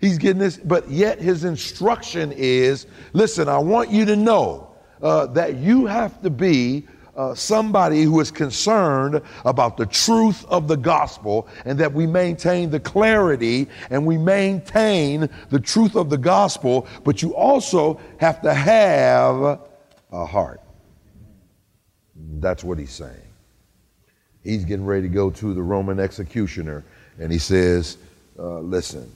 He's 0.01 0.17
getting 0.17 0.39
this, 0.39 0.58
but 0.58 0.89
yet 0.89 1.22
his 1.22 1.43
instruction 1.43 2.34
is 2.36 2.88
listen, 3.13 3.48
I 3.48 3.60
want 3.60 3.91
you 3.91 4.03
to 4.05 4.15
know 4.15 4.72
uh, 5.01 5.27
that 5.27 5.58
you 5.58 5.86
have 5.86 6.22
to 6.24 6.29
be 6.31 6.88
uh, 7.15 7.36
somebody 7.36 8.03
who 8.03 8.20
is 8.20 8.31
concerned 8.31 9.22
about 9.46 9.77
the 9.77 9.86
truth 9.86 10.43
of 10.46 10.67
the 10.67 10.77
gospel 10.77 11.48
and 11.65 11.77
that 11.79 11.93
we 11.93 12.08
maintain 12.08 12.72
the 12.72 12.79
clarity 12.79 13.67
and 13.91 14.05
we 14.05 14.17
maintain 14.17 15.29
the 15.50 15.60
truth 15.60 15.96
of 15.96 16.10
the 16.10 16.17
gospel, 16.17 16.88
but 17.03 17.22
you 17.22 17.36
also 17.36 18.00
have 18.17 18.41
to 18.41 18.53
have 18.53 19.60
a 20.12 20.25
heart. 20.25 20.62
That's 22.39 22.63
what 22.63 22.79
he's 22.79 22.91
saying. 22.91 23.27
He's 24.43 24.65
getting 24.65 24.86
ready 24.86 25.03
to 25.03 25.13
go 25.13 25.29
to 25.29 25.53
the 25.53 25.62
Roman 25.62 26.00
executioner 26.00 26.84
and 27.20 27.31
he 27.31 27.38
says, 27.38 27.98
uh, 28.39 28.60
Listen, 28.60 29.12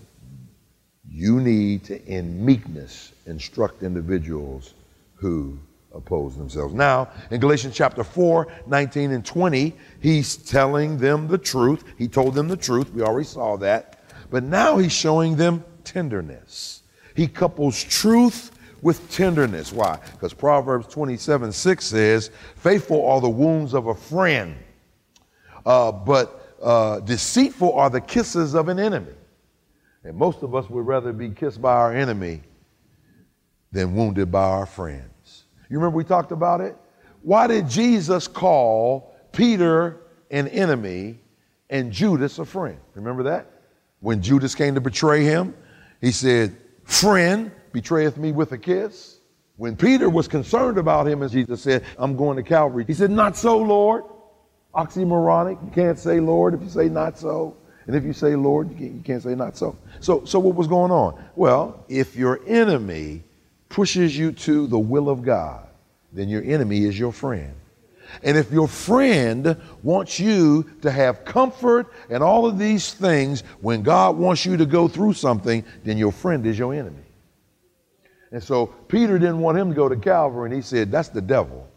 you 1.10 1.40
need 1.40 1.84
to, 1.86 2.04
in 2.06 2.44
meekness, 2.44 3.14
instruct 3.26 3.84
individuals 3.84 4.74
who 5.16 5.58
oppose 5.94 6.36
themselves. 6.38 6.74
Now, 6.74 7.10
in 7.32 7.40
Galatians 7.40 7.76
chapter 7.76 8.04
4, 8.04 8.48
19 8.68 9.12
and 9.12 9.26
20, 9.26 9.74
he's 10.02 10.36
telling 10.36 10.98
them 10.98 11.28
the 11.28 11.38
truth. 11.38 11.84
He 11.98 12.08
told 12.08 12.34
them 12.34 12.48
the 12.48 12.58
truth. 12.58 12.94
We 12.94 13.02
already 13.02 13.26
saw 13.26 13.56
that. 13.58 14.00
But 14.30 14.44
now 14.44 14.78
he's 14.78 14.92
showing 14.92 15.36
them 15.36 15.64
tenderness. 15.84 16.84
He 17.16 17.28
couples 17.28 17.82
truth 17.82 18.52
with 18.82 19.10
tenderness. 19.10 19.72
Why? 19.72 20.00
Because 20.12 20.34
Proverbs 20.34 20.88
27 20.88 21.52
6 21.52 21.86
says, 21.86 22.32
Faithful 22.58 23.08
are 23.08 23.22
the 23.22 23.30
wounds 23.30 23.74
of 23.74 23.88
a 23.88 23.96
friend, 23.96 24.56
uh, 25.66 25.92
but 25.92 26.56
uh, 26.62 27.00
deceitful 27.00 27.74
are 27.74 27.90
the 27.90 28.02
kisses 28.02 28.54
of 28.54 28.68
an 28.68 28.80
enemy. 28.80 29.14
And 30.06 30.16
most 30.16 30.44
of 30.44 30.54
us 30.54 30.70
would 30.70 30.86
rather 30.86 31.12
be 31.12 31.32
kissed 31.32 31.62
by 31.62 31.74
our 31.74 31.92
enemy 31.92 32.42
than 33.72 33.96
wounded 33.96 34.32
by 34.32 34.44
our 34.44 34.68
friends. 34.68 35.46
You 35.68 35.78
remember 35.80 35.98
we 35.98 36.04
talked 36.04 36.32
about 36.32 36.62
it? 36.62 36.78
Why 37.24 37.48
did 37.48 37.68
Jesus 37.68 38.28
call 38.28 39.16
Peter 39.32 39.98
an 40.30 40.48
enemy 40.50 41.20
and 41.72 41.92
Judas 41.92 42.38
a 42.38 42.46
friend? 42.46 42.78
Remember 42.94 43.24
that? 43.24 43.52
When 44.00 44.22
Judas 44.22 44.54
came 44.54 44.76
to 44.76 44.82
betray 44.82 45.24
him, 45.24 45.56
he 46.02 46.12
said, 46.12 46.56
Friend, 46.84 47.52
betrayeth 47.72 48.18
me 48.18 48.32
with 48.32 48.52
a 48.52 48.60
kiss. 48.60 49.18
When 49.58 49.76
Peter 49.76 50.08
was 50.08 50.28
concerned 50.28 50.78
about 50.78 51.08
him, 51.08 51.24
and 51.24 51.32
Jesus 51.32 51.62
said, 51.62 51.84
I'm 51.98 52.16
going 52.16 52.38
to 52.38 52.44
Calvary, 52.44 52.86
he 52.86 52.94
said, 52.94 53.10
Not 53.10 53.36
so, 53.36 53.58
Lord. 53.58 54.04
Oxymoronic. 54.76 55.64
You 55.64 55.72
can't 55.72 55.98
say 55.98 56.20
Lord 56.20 56.54
if 56.54 56.62
you 56.62 56.70
say 56.70 56.90
not 56.90 57.18
so. 57.18 57.56
And 57.88 57.96
if 57.96 58.04
you 58.04 58.14
say 58.14 58.36
Lord, 58.36 58.80
you 58.80 59.02
can't, 59.04 59.22
say 59.22 59.36
not 59.36 59.58
so. 59.58 59.78
So, 60.00 60.26
so 60.26 60.40
what 60.40 60.56
was 60.56 60.68
going 60.68 60.92
on? 60.92 61.24
Well, 61.36 61.84
if 61.88 62.16
your 62.16 62.40
enemy 62.48 63.24
pushes 63.70 64.18
you 64.18 64.32
to 64.32 64.68
the 64.68 64.80
will 64.80 65.10
of 65.10 65.22
God, 65.22 65.68
then 66.12 66.30
your 66.30 66.44
enemy 66.44 66.86
is 66.86 66.98
your 66.98 67.12
friend. 67.12 67.54
And 68.24 68.38
if 68.38 68.52
your 68.52 68.68
friend 68.68 69.58
wants 69.84 70.20
you 70.20 70.70
to 70.82 70.92
have 70.92 71.26
comfort 71.26 71.92
and 72.10 72.24
all 72.24 72.46
of 72.46 72.58
these 72.58 72.94
things 72.94 73.42
when 73.62 73.84
God 73.84 74.18
wants 74.18 74.46
you 74.46 74.58
to 74.58 74.66
go 74.66 74.88
through 74.88 75.14
something, 75.14 75.64
then 75.84 75.98
your 75.98 76.12
friend 76.12 76.46
is 76.46 76.58
your 76.58 76.74
enemy. 76.74 77.04
And 78.32 78.44
so 78.44 78.68
Peter 78.68 79.20
didn't 79.20 79.40
want 79.40 79.58
him 79.58 79.70
to 79.70 79.76
go 79.76 79.90
to 79.90 79.96
Calvary, 79.96 80.50
and 80.50 80.56
he 80.56 80.62
said, 80.62 80.92
That's 80.92 81.10
the 81.10 81.22
devil. 81.22 81.68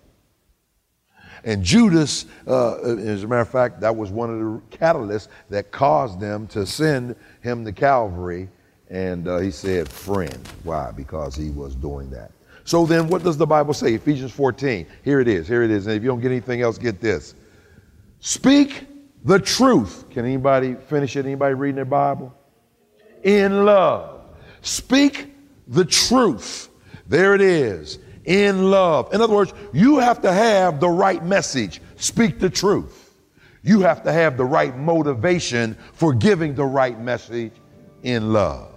And 1.45 1.63
Judas, 1.63 2.27
uh, 2.47 2.79
as 2.81 3.23
a 3.23 3.27
matter 3.27 3.41
of 3.41 3.49
fact, 3.49 3.81
that 3.81 3.95
was 3.95 4.11
one 4.11 4.31
of 4.31 4.39
the 4.39 4.77
catalysts 4.77 5.29
that 5.51 5.71
caused 5.71 6.21
them 6.21 6.47
to 6.49 6.67
send 6.67 7.17
him 7.41 7.65
to 7.65 7.73
Calvary 7.73 8.49
and 8.91 9.29
uh, 9.29 9.39
he 9.39 9.51
said, 9.51 9.89
friend. 9.89 10.39
Why? 10.65 10.91
Because 10.93 11.35
he 11.37 11.51
was 11.51 11.75
doing 11.75 12.11
that. 12.11 12.33
So 12.65 12.87
then, 12.87 13.09
what 13.09 13.23
does 13.23 13.37
the 13.37 13.47
Bible 13.47 13.75
say? 13.75 13.95
Ephesians 13.95 14.33
14. 14.33 14.87
Here 15.03 15.21
it 15.21 15.29
is. 15.29 15.49
Here 15.49 15.63
it 15.63 15.71
is. 15.71 15.87
And 15.87 15.97
if 15.97 16.03
you 16.03 16.09
don't 16.09 16.21
get 16.21 16.31
anything 16.31 16.61
else, 16.61 16.79
get 16.79 17.01
this. 17.01 17.35
Speak 18.21 18.87
the 19.25 19.39
truth. 19.39 20.05
Can 20.11 20.25
anybody 20.25 20.75
finish 20.75 21.17
it? 21.17 21.25
Anybody 21.25 21.55
reading 21.55 21.77
their 21.77 21.85
Bible? 21.85 22.35
In 23.23 23.65
love. 23.65 24.23
Speak 24.63 25.35
the 25.67 25.85
truth. 25.85 26.69
There 27.07 27.35
it 27.35 27.41
is. 27.41 27.99
In 28.29 28.71
love. 28.71 29.13
In 29.15 29.23
other 29.23 29.35
words, 29.35 29.55
you 29.73 29.97
have 29.99 30.21
to 30.21 30.31
have 30.31 30.81
the 30.81 30.89
right 30.89 31.25
message. 31.25 31.81
Speak 31.97 32.39
the 32.39 32.51
truth. 32.51 33.15
You 33.63 33.81
have 33.81 34.03
to 34.03 34.13
have 34.13 34.37
the 34.37 34.45
right 34.45 34.77
motivation 34.77 35.79
for 35.95 36.13
giving 36.13 36.55
the 36.55 36.65
right 36.65 37.01
message 37.01 37.53
in 38.03 38.35
love. 38.35 38.75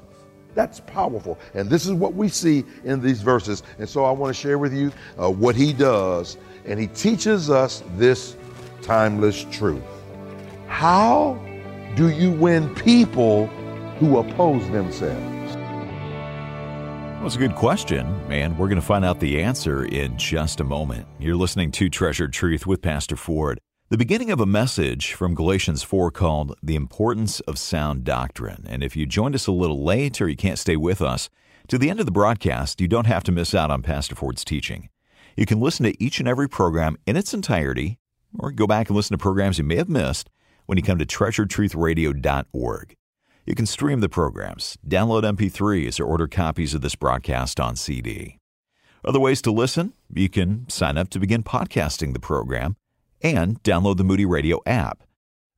That's 0.56 0.80
powerful. 0.80 1.38
And 1.54 1.70
this 1.70 1.86
is 1.86 1.92
what 1.92 2.14
we 2.14 2.30
see 2.30 2.64
in 2.86 3.02
these 3.02 3.22
verses. 3.22 3.64
And 3.78 3.88
so 3.88 4.06
I 4.06 4.12
want 4.12 4.34
to 4.34 4.42
share 4.42 4.58
with 4.58 4.74
you 4.74 4.92
uh, 5.22 5.30
what 5.30 5.56
he 5.56 5.74
does. 5.74 6.38
And 6.66 6.80
he 6.80 6.88
teaches 6.88 7.50
us 7.50 7.84
this 7.98 8.38
timeless 8.82 9.46
truth. 9.52 9.84
How 10.68 11.38
do 11.96 12.10
you 12.10 12.32
win 12.32 12.74
people 12.76 13.48
who 14.00 14.18
oppose 14.18 14.70
themselves? 14.72 15.41
It's 17.24 17.36
a 17.36 17.40
good 17.40 17.56
question, 17.56 18.08
and 18.32 18.58
we're 18.58 18.68
going 18.68 18.82
to 18.82 18.86
find 18.86 19.06
out 19.06 19.20
the 19.20 19.44
answer 19.44 19.86
in 19.86 20.18
just 20.18 20.60
a 20.60 20.64
moment. 20.64 21.06
You're 21.20 21.36
listening 21.36 21.72
to 21.74 21.88
Treasured 21.88 22.34
Truth 22.34 22.66
with 22.66 22.82
Pastor 22.82 23.16
Ford. 23.16 23.60
The 23.90 23.98
beginning 23.98 24.32
of 24.32 24.40
a 24.40 24.48
message 24.48 25.14
from 25.14 25.36
Galatians 25.36 25.84
4 25.84 26.10
called 26.10 26.58
The 26.64 26.76
Importance 26.76 27.40
of 27.42 27.60
Sound 27.60 28.04
Doctrine. 28.04 28.66
And 28.68 28.84
if 28.84 28.96
you 28.98 29.06
joined 29.06 29.36
us 29.36 29.46
a 29.46 29.52
little 29.52 29.84
late 29.84 30.20
or 30.20 30.28
you 30.28 30.36
can't 30.36 30.58
stay 30.58 30.76
with 30.76 31.00
us, 31.00 31.30
to 31.68 31.78
the 31.78 31.92
end 31.92 32.00
of 32.00 32.08
the 32.08 32.12
broadcast, 32.12 32.82
you 32.82 32.88
don't 32.88 33.06
have 33.06 33.24
to 33.26 33.32
miss 33.32 33.54
out 33.54 33.70
on 33.70 33.84
Pastor 33.84 34.16
Ford's 34.16 34.44
teaching. 34.44 34.90
You 35.38 35.46
can 35.46 35.62
listen 35.62 35.86
to 35.86 36.04
each 36.04 36.20
and 36.20 36.28
every 36.28 36.50
program 36.50 36.98
in 37.06 37.16
its 37.16 37.36
entirety, 37.36 38.00
or 38.40 38.52
go 38.52 38.66
back 38.66 38.90
and 38.90 38.96
listen 38.96 39.16
to 39.16 39.22
programs 39.22 39.60
you 39.60 39.64
may 39.64 39.78
have 39.78 39.88
missed 39.88 40.30
when 40.66 40.78
you 40.78 40.84
come 40.84 40.98
to 40.98 41.06
treasuredtruthradio.org. 41.06 42.96
You 43.46 43.56
can 43.56 43.66
stream 43.66 44.02
the 44.02 44.10
programs, 44.10 44.78
download 44.88 45.24
MP3s, 45.24 46.00
or 46.00 46.06
order 46.06 46.28
copies 46.28 46.74
of 46.74 46.82
this 46.82 46.96
broadcast 46.96 47.60
on 47.60 47.76
CD. 47.76 48.38
Other 49.04 49.20
ways 49.20 49.42
to 49.44 49.52
listen 49.52 49.94
you 50.14 50.30
can 50.30 50.68
sign 50.70 50.98
up 50.98 51.10
to 51.10 51.20
begin 51.20 51.44
podcasting 51.44 52.14
the 52.14 52.20
program 52.20 52.76
and 53.22 53.62
download 53.64 53.98
the 53.98 54.04
Moody 54.04 54.26
Radio 54.26 54.60
app. 54.66 55.04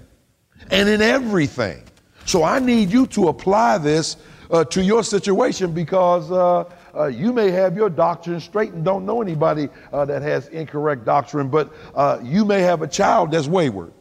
and 0.71 0.91
in 0.91 1.01
everything. 1.01 1.83
So 2.27 2.43
I 2.43 2.59
need 2.59 2.93
you 2.93 3.07
to 3.07 3.29
apply 3.29 3.79
this 3.79 4.19
uh, 4.51 4.63
to 4.65 4.83
your 4.83 5.03
situation 5.03 5.73
because 5.73 6.31
uh, 6.31 6.65
uh, 6.99 7.07
you 7.07 7.33
may 7.33 7.51
have 7.51 7.77
your 7.77 7.89
doctrine 7.89 8.41
straight 8.41 8.73
and 8.73 8.85
don't 8.85 9.07
know 9.07 9.23
anybody 9.23 9.69
uh, 9.93 10.05
that 10.05 10.23
has 10.23 10.49
incorrect 10.49 11.05
doctrine, 11.05 11.49
but 11.49 11.73
uh, 11.95 12.19
you 12.23 12.45
may 12.45 12.61
have 12.61 12.83
a 12.83 12.89
child 12.89 13.31
that's 13.31 13.47
wayward. 13.47 13.93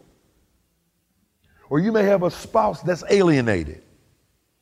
Or 1.69 1.79
you 1.79 1.91
may 1.91 2.03
have 2.03 2.23
a 2.23 2.31
spouse 2.31 2.81
that's 2.81 3.03
alienated. 3.09 3.83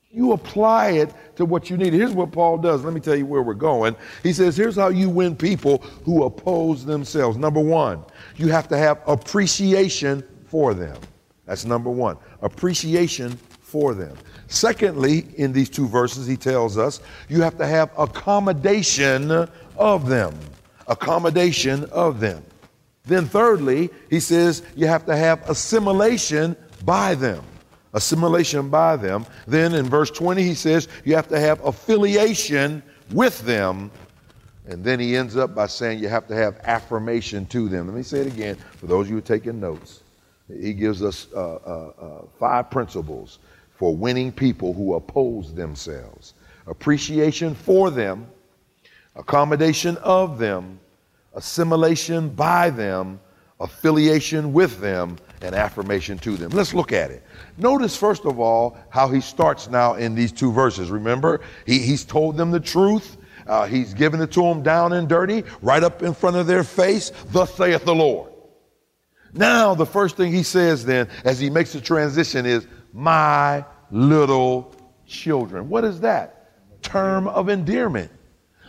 You 0.10 0.32
apply 0.32 0.92
it 0.92 1.14
to 1.36 1.46
what 1.46 1.70
you 1.70 1.78
need. 1.78 1.94
Here's 1.94 2.14
what 2.14 2.32
Paul 2.32 2.58
does. 2.58 2.84
Let 2.84 2.94
me 2.94 3.02
tell 3.02 3.16
you 3.16 3.26
where 3.26 3.42
we're 3.42 3.54
going. 3.54 3.96
He 4.24 4.32
says, 4.32 4.56
here's 4.56 4.76
how 4.76 4.88
you 4.88 5.10
win 5.10 5.36
people 5.36 5.80
who 6.04 6.24
oppose 6.24 6.86
themselves. 6.86 7.38
Number 7.38 7.60
one, 7.60 8.04
you 8.38 8.48
have 8.48 8.68
to 8.70 8.78
have 8.78 9.02
appreciation 9.08 10.24
for 10.46 10.74
them. 10.74 10.98
That's 11.46 11.66
number 11.66 11.90
one. 11.90 12.18
Appreciation 12.42 13.38
for 13.76 13.94
them. 13.94 14.16
Secondly, 14.48 15.28
in 15.36 15.52
these 15.52 15.70
two 15.70 15.86
verses, 15.86 16.26
he 16.26 16.38
tells 16.38 16.78
us 16.78 17.02
you 17.28 17.42
have 17.42 17.58
to 17.58 17.68
have 17.68 17.92
accommodation 17.98 19.50
of 19.76 20.08
them. 20.08 20.34
Accommodation 20.88 21.84
of 21.92 22.22
them. 22.22 22.42
Then, 23.04 23.26
thirdly, 23.26 23.90
he 24.10 24.22
says 24.22 24.64
you 24.78 24.88
have 24.88 25.06
to 25.08 25.16
have 25.18 25.50
assimilation 25.50 26.56
by 26.86 27.16
them. 27.16 27.44
Assimilation 27.94 28.70
by 28.70 28.96
them. 28.96 29.26
Then 29.46 29.74
in 29.74 29.88
verse 29.88 30.10
20, 30.10 30.42
he 30.42 30.56
says 30.56 30.88
you 31.04 31.14
have 31.16 31.28
to 31.28 31.38
have 31.38 31.62
affiliation 31.66 32.82
with 33.12 33.42
them. 33.42 33.92
And 34.68 34.86
then 34.86 35.02
he 35.02 35.18
ends 35.18 35.36
up 35.36 35.54
by 35.54 35.68
saying 35.68 36.00
you 36.00 36.08
have 36.08 36.28
to 36.28 36.36
have 36.36 36.62
affirmation 36.64 37.46
to 37.48 37.68
them. 37.68 37.88
Let 37.88 37.96
me 37.98 38.04
say 38.04 38.20
it 38.20 38.28
again 38.28 38.56
for 38.78 38.88
those 38.88 39.08
of 39.08 39.10
you 39.10 39.16
who 39.16 39.20
are 39.20 39.22
taking 39.22 39.60
notes. 39.60 40.02
He 40.48 40.74
gives 40.74 41.04
us 41.04 41.28
uh, 41.36 41.56
uh, 41.56 41.92
uh, 42.00 42.26
five 42.40 42.70
principles 42.70 43.40
for 43.76 43.96
winning 43.96 44.32
people 44.32 44.74
who 44.74 44.96
oppose 44.96 45.54
themselves 45.54 46.34
appreciation 46.68 47.54
for 47.54 47.92
them, 47.92 48.28
accommodation 49.16 49.98
of 49.98 50.40
them, 50.40 50.80
assimilation 51.36 52.30
by 52.30 52.70
them, 52.70 53.20
affiliation 53.60 54.52
with 54.52 54.80
them, 54.80 55.18
and 55.42 55.54
affirmation 55.54 56.18
to 56.18 56.36
them. 56.38 56.50
Let's 56.52 56.74
look 56.74 56.92
at 56.92 57.12
it. 57.12 57.24
Notice, 57.58 57.96
first 57.96 58.26
of 58.26 58.40
all, 58.40 58.78
how 58.90 59.10
he 59.10 59.22
starts 59.22 59.70
now 59.70 59.94
in 59.94 60.16
these 60.16 60.32
two 60.32 60.52
verses. 60.52 60.90
Remember, 60.90 61.42
he, 61.66 61.80
he's 61.80 62.04
told 62.04 62.36
them 62.36 62.52
the 62.52 62.60
truth. 62.60 63.18
Uh, 63.46 63.68
he's 63.68 63.94
given 63.94 64.22
it 64.22 64.32
to 64.32 64.42
them 64.42 64.64
down 64.64 64.94
and 64.94 65.08
dirty, 65.08 65.44
right 65.62 65.84
up 65.84 66.02
in 66.02 66.14
front 66.14 66.36
of 66.36 66.48
their 66.48 66.64
face. 66.64 67.12
Thus 67.32 67.54
saith 67.54 67.86
the 67.86 67.94
Lord. 67.94 68.32
Now, 69.34 69.76
the 69.76 69.86
first 69.86 70.16
thing 70.18 70.32
he 70.32 70.44
says 70.44 70.86
then, 70.86 71.10
as 71.26 71.40
he 71.40 71.50
makes 71.50 71.74
the 71.74 71.82
transition, 71.82 72.46
is, 72.46 72.66
My 72.96 73.66
little 73.92 74.74
children. 75.06 75.68
What 75.68 75.84
is 75.84 76.00
that? 76.00 76.82
Term 76.82 77.28
of 77.28 77.50
endearment. 77.50 78.10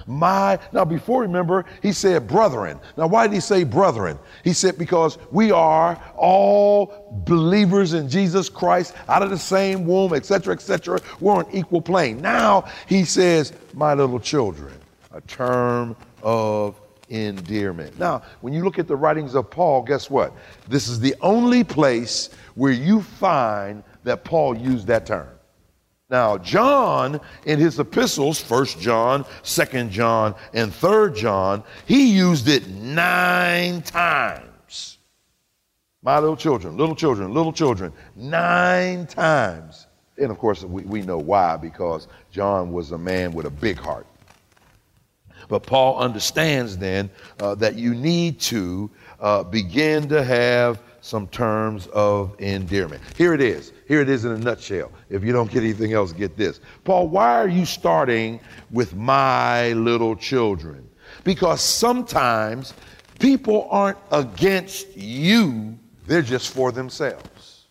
My, 0.08 0.58
now 0.72 0.84
before 0.84 1.22
remember, 1.22 1.64
he 1.80 1.92
said 1.92 2.26
brethren. 2.26 2.80
Now, 2.96 3.06
why 3.06 3.26
did 3.26 3.34
he 3.34 3.40
say 3.40 3.62
brethren? 3.62 4.18
He 4.42 4.52
said 4.52 4.78
because 4.78 5.16
we 5.30 5.52
are 5.52 6.00
all 6.16 7.22
believers 7.24 7.92
in 7.92 8.08
Jesus 8.08 8.48
Christ 8.48 8.94
out 9.08 9.22
of 9.22 9.30
the 9.30 9.38
same 9.38 9.86
womb, 9.86 10.12
etc., 10.12 10.54
etc. 10.54 11.00
We're 11.20 11.34
on 11.34 11.46
equal 11.52 11.80
plane. 11.80 12.20
Now 12.20 12.64
he 12.88 13.04
says, 13.04 13.52
my 13.74 13.94
little 13.94 14.20
children, 14.20 14.74
a 15.12 15.20
term 15.22 15.96
of 16.22 16.80
endearment. 17.08 17.98
Now, 17.98 18.22
when 18.40 18.52
you 18.52 18.64
look 18.64 18.78
at 18.78 18.88
the 18.88 18.96
writings 18.96 19.34
of 19.34 19.50
Paul, 19.50 19.82
guess 19.82 20.10
what? 20.10 20.32
This 20.68 20.88
is 20.88 20.98
the 20.98 21.14
only 21.20 21.62
place 21.62 22.30
where 22.54 22.72
you 22.72 23.02
find 23.02 23.82
that 24.06 24.22
Paul 24.22 24.56
used 24.56 24.86
that 24.86 25.04
term. 25.04 25.28
Now, 26.08 26.38
John, 26.38 27.20
in 27.44 27.58
his 27.58 27.80
epistles, 27.80 28.40
1 28.48 28.66
John, 28.78 29.24
2 29.42 29.84
John, 29.88 30.36
and 30.54 30.72
3 30.72 31.12
John, 31.12 31.64
he 31.86 32.14
used 32.14 32.46
it 32.46 32.68
nine 32.68 33.82
times. 33.82 34.98
My 36.02 36.20
little 36.20 36.36
children, 36.36 36.76
little 36.76 36.94
children, 36.94 37.34
little 37.34 37.52
children, 37.52 37.92
nine 38.14 39.08
times. 39.08 39.88
And 40.16 40.30
of 40.30 40.38
course, 40.38 40.62
we, 40.62 40.82
we 40.82 41.02
know 41.02 41.18
why, 41.18 41.56
because 41.56 42.06
John 42.30 42.70
was 42.70 42.92
a 42.92 42.98
man 42.98 43.32
with 43.32 43.46
a 43.46 43.50
big 43.50 43.76
heart. 43.76 44.06
But 45.48 45.64
Paul 45.64 45.98
understands 45.98 46.78
then 46.78 47.10
uh, 47.40 47.56
that 47.56 47.74
you 47.74 47.92
need 47.92 48.38
to 48.42 48.88
uh, 49.18 49.42
begin 49.42 50.08
to 50.10 50.22
have 50.22 50.80
some 51.00 51.26
terms 51.26 51.88
of 51.88 52.36
endearment. 52.40 53.02
Here 53.16 53.34
it 53.34 53.40
is. 53.40 53.72
Here 53.86 54.00
it 54.00 54.08
is 54.08 54.24
in 54.24 54.32
a 54.32 54.38
nutshell. 54.38 54.90
If 55.10 55.22
you 55.22 55.32
don't 55.32 55.50
get 55.50 55.62
anything 55.62 55.92
else, 55.92 56.12
get 56.12 56.36
this. 56.36 56.60
Paul, 56.84 57.08
why 57.08 57.40
are 57.40 57.48
you 57.48 57.64
starting 57.64 58.40
with 58.70 58.94
my 58.94 59.72
little 59.74 60.16
children? 60.16 60.88
Because 61.22 61.60
sometimes 61.60 62.74
people 63.20 63.68
aren't 63.70 63.98
against 64.10 64.96
you, 64.96 65.78
they're 66.06 66.22
just 66.22 66.52
for 66.52 66.72
themselves. 66.72 67.66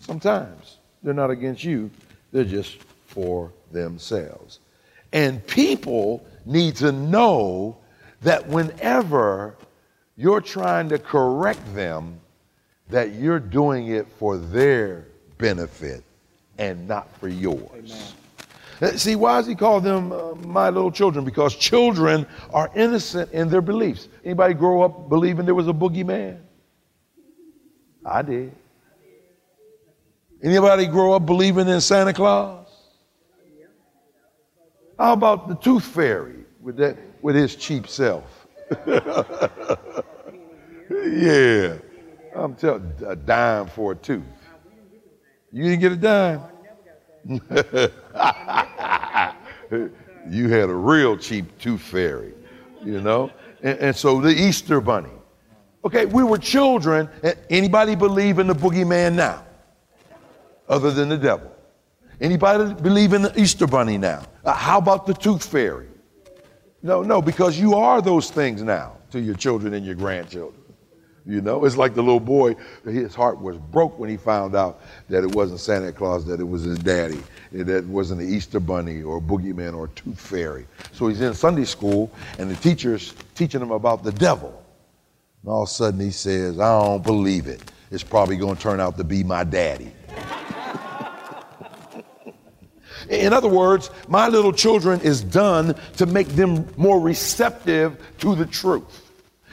Sometimes 0.00 0.78
they're 1.02 1.12
not 1.12 1.30
against 1.30 1.62
you, 1.62 1.90
they're 2.32 2.44
just 2.44 2.82
for 3.06 3.52
themselves. 3.70 4.60
And 5.12 5.46
people 5.46 6.26
need 6.46 6.76
to 6.76 6.90
know 6.92 7.76
that 8.22 8.46
whenever 8.48 9.56
you're 10.16 10.40
trying 10.40 10.88
to 10.88 10.98
correct 10.98 11.74
them, 11.74 12.20
that 12.88 13.14
you're 13.14 13.38
doing 13.38 13.88
it 13.88 14.08
for 14.18 14.38
their 14.38 15.07
benefit 15.38 16.04
and 16.58 16.86
not 16.86 17.16
for 17.18 17.28
yours. 17.28 17.70
Amen. 17.74 18.02
Uh, 18.80 18.96
see, 18.96 19.16
why 19.16 19.38
does 19.38 19.46
he 19.46 19.54
call 19.54 19.80
them 19.80 20.12
uh, 20.12 20.34
my 20.36 20.68
little 20.70 20.92
children? 20.92 21.24
Because 21.24 21.56
children 21.56 22.26
are 22.52 22.70
innocent 22.76 23.32
in 23.32 23.48
their 23.48 23.60
beliefs. 23.60 24.08
Anybody 24.24 24.54
grow 24.54 24.82
up 24.82 25.08
believing 25.08 25.46
there 25.46 25.54
was 25.54 25.66
a 25.66 25.72
boogeyman? 25.72 26.38
I 28.04 28.22
did. 28.22 28.52
Anybody 30.42 30.86
grow 30.86 31.14
up 31.14 31.26
believing 31.26 31.66
in 31.68 31.80
Santa 31.80 32.12
Claus? 32.12 32.66
How 34.96 35.12
about 35.12 35.48
the 35.48 35.56
tooth 35.56 35.84
fairy 35.84 36.44
with 36.60 36.76
that 36.76 36.96
with 37.22 37.34
his 37.34 37.56
cheap 37.56 37.88
self? 37.88 38.46
yeah. 40.90 41.78
I'm 42.34 42.54
telling 42.54 42.92
a 43.06 43.16
dime 43.16 43.66
for 43.66 43.92
a 43.92 43.96
tooth. 43.96 44.24
You 45.52 45.64
didn't 45.64 45.80
get 45.80 45.92
a 45.92 45.96
dime. 45.96 46.42
you 50.30 50.48
had 50.48 50.68
a 50.68 50.74
real 50.74 51.16
cheap 51.16 51.58
tooth 51.58 51.80
fairy, 51.80 52.34
you 52.84 53.00
know? 53.00 53.30
And, 53.62 53.78
and, 53.78 53.96
so 53.96 54.20
the 54.20 54.30
Easter 54.30 54.80
bunny. 54.80 55.10
Okay, 55.84 56.06
we 56.06 56.22
were 56.22 56.38
children. 56.38 57.08
Anybody 57.50 57.94
believe 57.94 58.38
in 58.38 58.46
the 58.46 58.54
boogeyman 58.54 59.14
now? 59.14 59.44
Other 60.68 60.90
than 60.90 61.08
the 61.08 61.16
devil. 61.16 61.54
Anybody 62.20 62.74
believe 62.82 63.12
in 63.12 63.22
the 63.22 63.40
Easter 63.40 63.66
bunny 63.66 63.96
now? 63.96 64.24
Uh, 64.44 64.52
how 64.52 64.78
about 64.78 65.06
the 65.06 65.14
tooth 65.14 65.46
fairy? 65.46 65.88
No, 66.82 67.02
no, 67.02 67.22
because 67.22 67.58
you 67.58 67.74
are 67.74 68.02
those 68.02 68.30
things 68.30 68.62
now 68.62 68.96
to 69.10 69.20
your 69.20 69.34
children 69.34 69.74
and 69.74 69.84
your 69.84 69.94
grandchildren. 69.94 70.57
You 71.28 71.42
know, 71.42 71.66
it's 71.66 71.76
like 71.76 71.94
the 71.94 72.00
little 72.00 72.20
boy, 72.20 72.56
his 72.84 73.14
heart 73.14 73.38
was 73.38 73.58
broke 73.58 73.98
when 73.98 74.08
he 74.08 74.16
found 74.16 74.56
out 74.56 74.80
that 75.10 75.24
it 75.24 75.34
wasn't 75.34 75.60
Santa 75.60 75.92
Claus, 75.92 76.24
that 76.24 76.40
it 76.40 76.48
was 76.48 76.62
his 76.62 76.78
daddy, 76.78 77.22
that 77.52 77.68
it 77.68 77.84
wasn't 77.84 78.20
the 78.20 78.26
Easter 78.26 78.58
Bunny 78.58 79.02
or 79.02 79.20
Boogeyman 79.20 79.76
or 79.76 79.88
Tooth 79.88 80.18
Fairy. 80.18 80.66
So 80.92 81.06
he's 81.06 81.20
in 81.20 81.34
Sunday 81.34 81.66
school, 81.66 82.10
and 82.38 82.50
the 82.50 82.56
teacher's 82.56 83.12
teaching 83.34 83.60
him 83.60 83.72
about 83.72 84.02
the 84.02 84.12
devil. 84.12 84.64
And 85.42 85.52
all 85.52 85.64
of 85.64 85.68
a 85.68 85.70
sudden 85.70 86.00
he 86.00 86.12
says, 86.12 86.58
I 86.58 86.80
don't 86.80 87.04
believe 87.04 87.46
it. 87.46 87.72
It's 87.90 88.02
probably 88.02 88.38
going 88.38 88.56
to 88.56 88.62
turn 88.62 88.80
out 88.80 88.96
to 88.96 89.04
be 89.04 89.22
my 89.22 89.44
daddy. 89.44 89.92
In 93.10 93.34
other 93.34 93.48
words, 93.48 93.90
my 94.08 94.28
little 94.28 94.54
children 94.54 95.02
is 95.02 95.22
done 95.22 95.74
to 95.98 96.06
make 96.06 96.28
them 96.28 96.66
more 96.78 96.98
receptive 96.98 98.02
to 98.20 98.34
the 98.34 98.46
truth. 98.46 99.07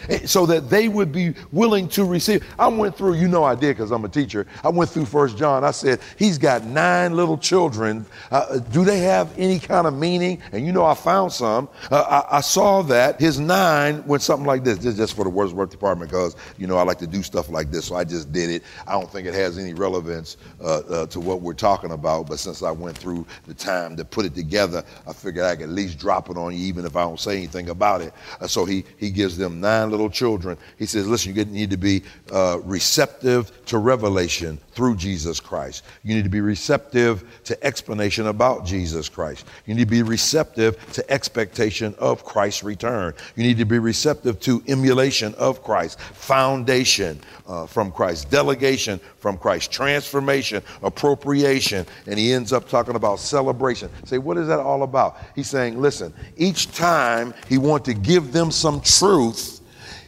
Eh, 0.09 0.25
so 0.25 0.45
that 0.45 0.69
they 0.69 0.87
would 0.87 1.11
be 1.11 1.33
willing 1.51 1.87
to 1.89 2.05
receive. 2.05 2.45
I 2.59 2.67
went 2.67 2.95
through, 2.95 3.15
you 3.15 3.27
know 3.27 3.43
I 3.43 3.55
did 3.55 3.75
because 3.75 3.91
I'm 3.91 4.05
a 4.05 4.09
teacher. 4.09 4.45
I 4.63 4.69
went 4.69 4.89
through 4.89 5.05
First 5.05 5.37
John. 5.37 5.63
I 5.63 5.71
said, 5.71 5.99
he's 6.17 6.37
got 6.37 6.63
nine 6.63 7.15
little 7.15 7.37
children. 7.37 8.05
Uh, 8.31 8.59
do 8.59 8.83
they 8.83 8.99
have 8.99 9.33
any 9.37 9.59
kind 9.59 9.87
of 9.87 9.93
meaning? 9.93 10.41
And 10.51 10.65
you 10.65 10.71
know 10.71 10.85
I 10.85 10.93
found 10.93 11.31
some. 11.31 11.69
Uh, 11.91 12.23
I, 12.29 12.37
I, 12.37 12.41
saw 12.41 12.81
that 12.83 13.19
his 13.19 13.39
nine 13.39 14.05
went 14.05 14.21
something 14.21 14.45
like 14.45 14.63
this. 14.63 14.77
This 14.77 14.87
is 14.87 14.97
just 14.97 15.15
for 15.15 15.23
the 15.23 15.29
Wordsworth 15.29 15.69
department 15.69 16.11
because, 16.11 16.35
you 16.57 16.67
know, 16.67 16.77
I 16.77 16.83
like 16.83 16.99
to 16.99 17.07
do 17.07 17.23
stuff 17.23 17.49
like 17.49 17.71
this. 17.71 17.85
So 17.85 17.95
I 17.95 18.03
just 18.03 18.31
did 18.31 18.49
it. 18.49 18.63
I 18.87 18.93
don't 18.93 19.09
think 19.09 19.27
it 19.27 19.33
has 19.33 19.57
any 19.57 19.73
relevance 19.73 20.37
uh, 20.61 20.77
uh, 20.79 21.05
to 21.07 21.19
what 21.19 21.41
we're 21.41 21.53
talking 21.53 21.91
about. 21.91 22.27
But 22.27 22.39
since 22.39 22.61
I 22.61 22.71
went 22.71 22.97
through 22.97 23.25
the 23.47 23.53
time 23.53 23.95
to 23.97 24.05
put 24.05 24.25
it 24.25 24.35
together, 24.35 24.83
I 25.07 25.13
figured 25.13 25.45
I 25.45 25.55
could 25.55 25.63
at 25.63 25.69
least 25.69 25.97
drop 25.97 26.29
it 26.29 26.37
on 26.37 26.53
you 26.53 26.65
even 26.65 26.85
if 26.85 26.95
I 26.95 27.01
don't 27.01 27.19
say 27.19 27.37
anything 27.37 27.69
about 27.69 28.01
it. 28.01 28.13
Uh, 28.39 28.47
so 28.47 28.65
he, 28.65 28.85
he 28.97 29.09
gives 29.09 29.37
them 29.37 29.59
nine 29.59 29.91
little 29.95 30.09
children. 30.09 30.57
He 30.77 30.85
says, 30.85 31.07
listen, 31.07 31.35
you 31.35 31.45
need 31.45 31.71
to 31.71 31.77
be 31.77 32.03
uh, 32.31 32.59
receptive 32.63 33.51
to 33.65 33.77
revelation 33.77 34.59
through 34.71 34.95
Jesus 34.97 35.39
Christ. 35.39 35.83
You 36.03 36.15
need 36.15 36.23
to 36.23 36.29
be 36.29 36.41
receptive 36.41 37.23
to 37.45 37.63
explanation 37.63 38.27
about 38.27 38.65
Jesus 38.65 39.09
Christ. 39.09 39.45
You 39.65 39.73
need 39.73 39.81
to 39.81 39.89
be 39.89 40.03
receptive 40.03 40.93
to 40.93 41.11
expectation 41.11 41.95
of 41.97 42.25
Christ's 42.25 42.63
return. 42.63 43.13
You 43.35 43.43
need 43.43 43.57
to 43.57 43.65
be 43.65 43.79
receptive 43.79 44.39
to 44.41 44.61
emulation 44.67 45.33
of 45.35 45.63
Christ, 45.63 45.99
foundation 45.99 47.19
uh, 47.47 47.65
from 47.65 47.91
Christ, 47.91 48.29
delegation 48.29 48.99
from 49.19 49.37
Christ, 49.37 49.71
transformation, 49.71 50.61
appropriation. 50.83 51.85
And 52.07 52.19
he 52.19 52.33
ends 52.33 52.51
up 52.51 52.67
talking 52.67 52.95
about 52.95 53.19
celebration. 53.19 53.89
Say, 54.03 54.17
what 54.17 54.37
is 54.37 54.47
that 54.47 54.59
all 54.59 54.83
about? 54.83 55.17
He's 55.35 55.49
saying, 55.49 55.81
listen, 55.81 56.13
each 56.37 56.71
time 56.71 57.33
he 57.47 57.57
wanted 57.57 57.85
to 57.85 57.93
give 58.01 58.33
them 58.33 58.51
some 58.51 58.81
truth, 58.81 59.54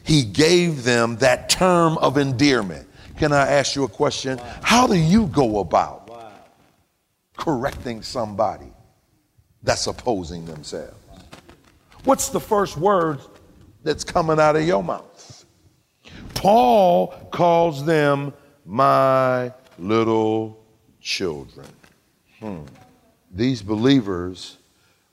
he 0.08 0.24
gave 0.24 0.86
them 0.86 1.17
that 1.17 1.50
term 1.50 1.98
of 1.98 2.17
endearment. 2.17 2.88
Can 3.17 3.34
I 3.34 3.46
ask 3.46 3.76
you 3.76 3.84
a 3.84 3.89
question? 3.89 4.38
Wow. 4.38 4.56
How 4.63 4.88
do 4.88 4.96
you 4.96 5.28
go 5.28 5.60
about 5.60 6.10
wow. 6.10 6.32
correcting 7.36 8.02
somebody 8.02 8.72
that's 9.62 9.86
opposing 9.86 10.46
themselves? 10.46 10.96
What's 12.06 12.30
the 12.30 12.39
first 12.39 12.78
word 12.78 13.20
that's 13.84 14.06
coming 14.06 14.39
out 14.39 14.56
of 14.56 14.65
your 14.65 14.82
mouth? 14.82 15.46
Paul 16.36 17.08
calls 17.32 17.86
them 17.86 18.32
my 18.65 19.52
little 19.78 20.63
children. 21.02 21.67
Hmm. 22.39 22.62
These 23.30 23.62
believers 23.62 24.58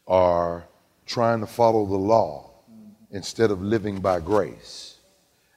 are 0.06 0.64
trying 1.04 1.40
to 1.40 1.46
follow 1.46 1.84
the 1.84 1.96
law 1.96 2.53
instead 3.14 3.52
of 3.52 3.62
living 3.62 4.00
by 4.00 4.18
grace. 4.18 4.96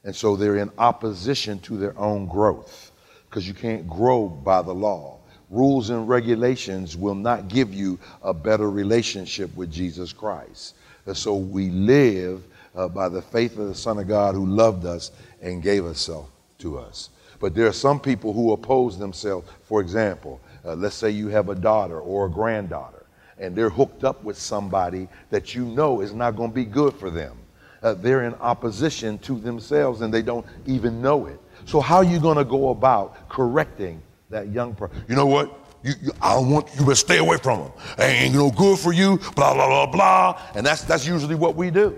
And 0.03 0.15
so 0.15 0.35
they're 0.35 0.57
in 0.57 0.71
opposition 0.77 1.59
to 1.61 1.75
their 1.75 1.97
own 1.97 2.27
growth 2.27 2.91
because 3.27 3.47
you 3.47 3.55
can't 3.55 3.89
grow 3.89 4.29
by 4.29 4.61
the 4.61 4.73
law. 4.73 5.17
Rules 5.49 5.89
and 5.89 6.07
regulations 6.07 6.95
will 6.95 7.15
not 7.15 7.47
give 7.47 7.73
you 7.73 7.97
a 8.21 8.31
better 8.33 8.69
relationship 8.69 9.53
with 9.57 9.71
Jesus 9.71 10.13
Christ. 10.13 10.75
And 11.07 11.17
so 11.17 11.35
we 11.35 11.71
live 11.71 12.43
uh, 12.75 12.87
by 12.89 13.09
the 13.09 13.23
faith 13.23 13.57
of 13.57 13.69
the 13.69 13.75
Son 13.75 13.97
of 13.97 14.07
God 14.07 14.35
who 14.35 14.45
loved 14.45 14.85
us 14.85 15.11
and 15.41 15.63
gave 15.63 15.83
himself 15.83 16.29
to 16.59 16.77
us. 16.77 17.09
But 17.39 17.55
there 17.55 17.65
are 17.65 17.73
some 17.73 17.99
people 17.99 18.33
who 18.33 18.51
oppose 18.51 18.99
themselves. 18.99 19.49
For 19.63 19.81
example, 19.81 20.39
uh, 20.63 20.75
let's 20.75 20.95
say 20.95 21.09
you 21.09 21.29
have 21.29 21.49
a 21.49 21.55
daughter 21.55 21.99
or 21.99 22.27
a 22.27 22.29
granddaughter, 22.29 23.05
and 23.39 23.55
they're 23.55 23.69
hooked 23.69 24.03
up 24.03 24.23
with 24.23 24.37
somebody 24.37 25.07
that 25.31 25.55
you 25.55 25.65
know 25.65 26.01
is 26.01 26.13
not 26.13 26.35
going 26.35 26.51
to 26.51 26.55
be 26.55 26.65
good 26.65 26.93
for 26.93 27.09
them 27.09 27.35
uh, 27.83 27.93
they're 27.93 28.23
in 28.23 28.33
opposition 28.35 29.17
to 29.19 29.39
themselves 29.39 30.01
and 30.01 30.13
they 30.13 30.21
don't 30.21 30.45
even 30.65 31.01
know 31.01 31.27
it. 31.27 31.39
So, 31.65 31.79
how 31.79 31.97
are 31.97 32.03
you 32.03 32.19
going 32.19 32.37
to 32.37 32.45
go 32.45 32.69
about 32.69 33.29
correcting 33.29 34.01
that 34.29 34.49
young 34.49 34.75
person? 34.75 35.03
You 35.07 35.15
know 35.15 35.25
what? 35.25 35.65
You, 35.83 35.93
you, 36.01 36.11
I 36.21 36.37
want 36.37 36.69
you 36.79 36.85
to 36.85 36.95
stay 36.95 37.17
away 37.17 37.37
from 37.37 37.59
them. 37.59 37.71
Ain't 37.99 38.33
no 38.33 38.51
good 38.51 38.79
for 38.79 38.93
you. 38.93 39.17
Blah 39.35 39.53
blah 39.53 39.67
blah 39.67 39.85
blah. 39.85 40.41
And 40.55 40.65
that's 40.65 40.83
that's 40.83 41.05
usually 41.05 41.35
what 41.35 41.55
we 41.55 41.69
do. 41.69 41.97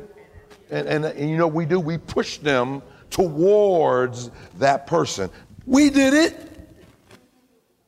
And, 0.70 0.88
and, 0.88 1.06
and 1.06 1.30
you 1.30 1.38
know 1.38 1.48
we 1.48 1.66
do. 1.66 1.80
We 1.80 1.98
push 1.98 2.38
them 2.38 2.82
towards 3.10 4.32
that 4.58 4.86
person. 4.88 5.30
We 5.66 5.90
did 5.90 6.14
it. 6.14 6.50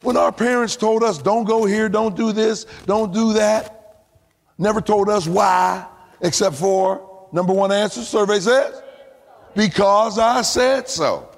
When 0.02 0.18
our 0.18 0.32
parents 0.32 0.76
told 0.76 1.04
us, 1.04 1.20
don't 1.20 1.44
go 1.44 1.66
here, 1.66 1.88
don't 1.88 2.16
do 2.16 2.32
this, 2.32 2.66
don't 2.88 3.14
do 3.14 3.34
that, 3.34 4.08
never 4.58 4.82
told 4.82 5.10
us 5.10 5.28
why, 5.28 5.86
except 6.22 6.56
for 6.56 7.11
Number 7.32 7.54
one 7.54 7.72
answer, 7.72 8.02
survey 8.02 8.40
says, 8.40 8.82
because 9.56 10.20
I 10.20 10.42
said 10.42 10.88
so. 10.88 11.30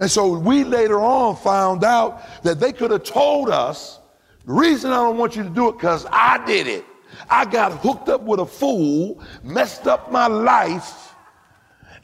And 0.00 0.10
so 0.10 0.36
we 0.36 0.64
later 0.64 1.00
on 1.00 1.36
found 1.36 1.84
out 1.84 2.42
that 2.42 2.58
they 2.58 2.72
could 2.72 2.90
have 2.90 3.04
told 3.04 3.50
us, 3.50 4.00
the 4.44 4.52
reason 4.52 4.90
I 4.90 4.96
don't 4.96 5.18
want 5.18 5.36
you 5.36 5.44
to 5.44 5.48
do 5.48 5.68
it, 5.68 5.72
because 5.72 6.06
I 6.10 6.44
did 6.44 6.66
it. 6.66 6.84
I 7.30 7.44
got 7.44 7.72
hooked 7.78 8.08
up 8.08 8.22
with 8.22 8.40
a 8.40 8.46
fool, 8.46 9.22
messed 9.44 9.86
up 9.86 10.10
my 10.10 10.26
life, 10.26 11.14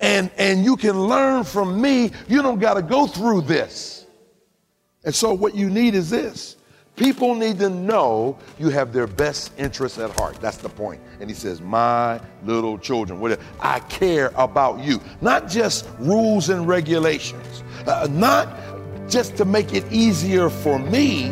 and, 0.00 0.30
and 0.38 0.64
you 0.64 0.76
can 0.76 1.00
learn 1.08 1.42
from 1.42 1.80
me. 1.80 2.12
You 2.28 2.42
don't 2.42 2.60
got 2.60 2.74
to 2.74 2.82
go 2.82 3.08
through 3.08 3.42
this. 3.42 4.06
And 5.04 5.14
so 5.14 5.32
what 5.32 5.54
you 5.56 5.68
need 5.68 5.94
is 5.94 6.10
this 6.10 6.57
People 6.98 7.36
need 7.36 7.60
to 7.60 7.70
know 7.70 8.36
you 8.58 8.70
have 8.70 8.92
their 8.92 9.06
best 9.06 9.52
interests 9.56 9.98
at 9.98 10.10
heart. 10.18 10.40
That's 10.40 10.56
the 10.56 10.68
point. 10.68 11.00
And 11.20 11.30
he 11.30 11.34
says, 11.34 11.60
My 11.60 12.20
little 12.44 12.76
children, 12.76 13.38
I 13.60 13.78
care 13.80 14.32
about 14.34 14.80
you. 14.80 15.00
Not 15.20 15.48
just 15.48 15.88
rules 16.00 16.48
and 16.48 16.66
regulations, 16.66 17.62
uh, 17.86 18.08
not 18.10 18.48
just 19.08 19.36
to 19.36 19.44
make 19.44 19.74
it 19.74 19.84
easier 19.92 20.50
for 20.50 20.80
me. 20.80 21.26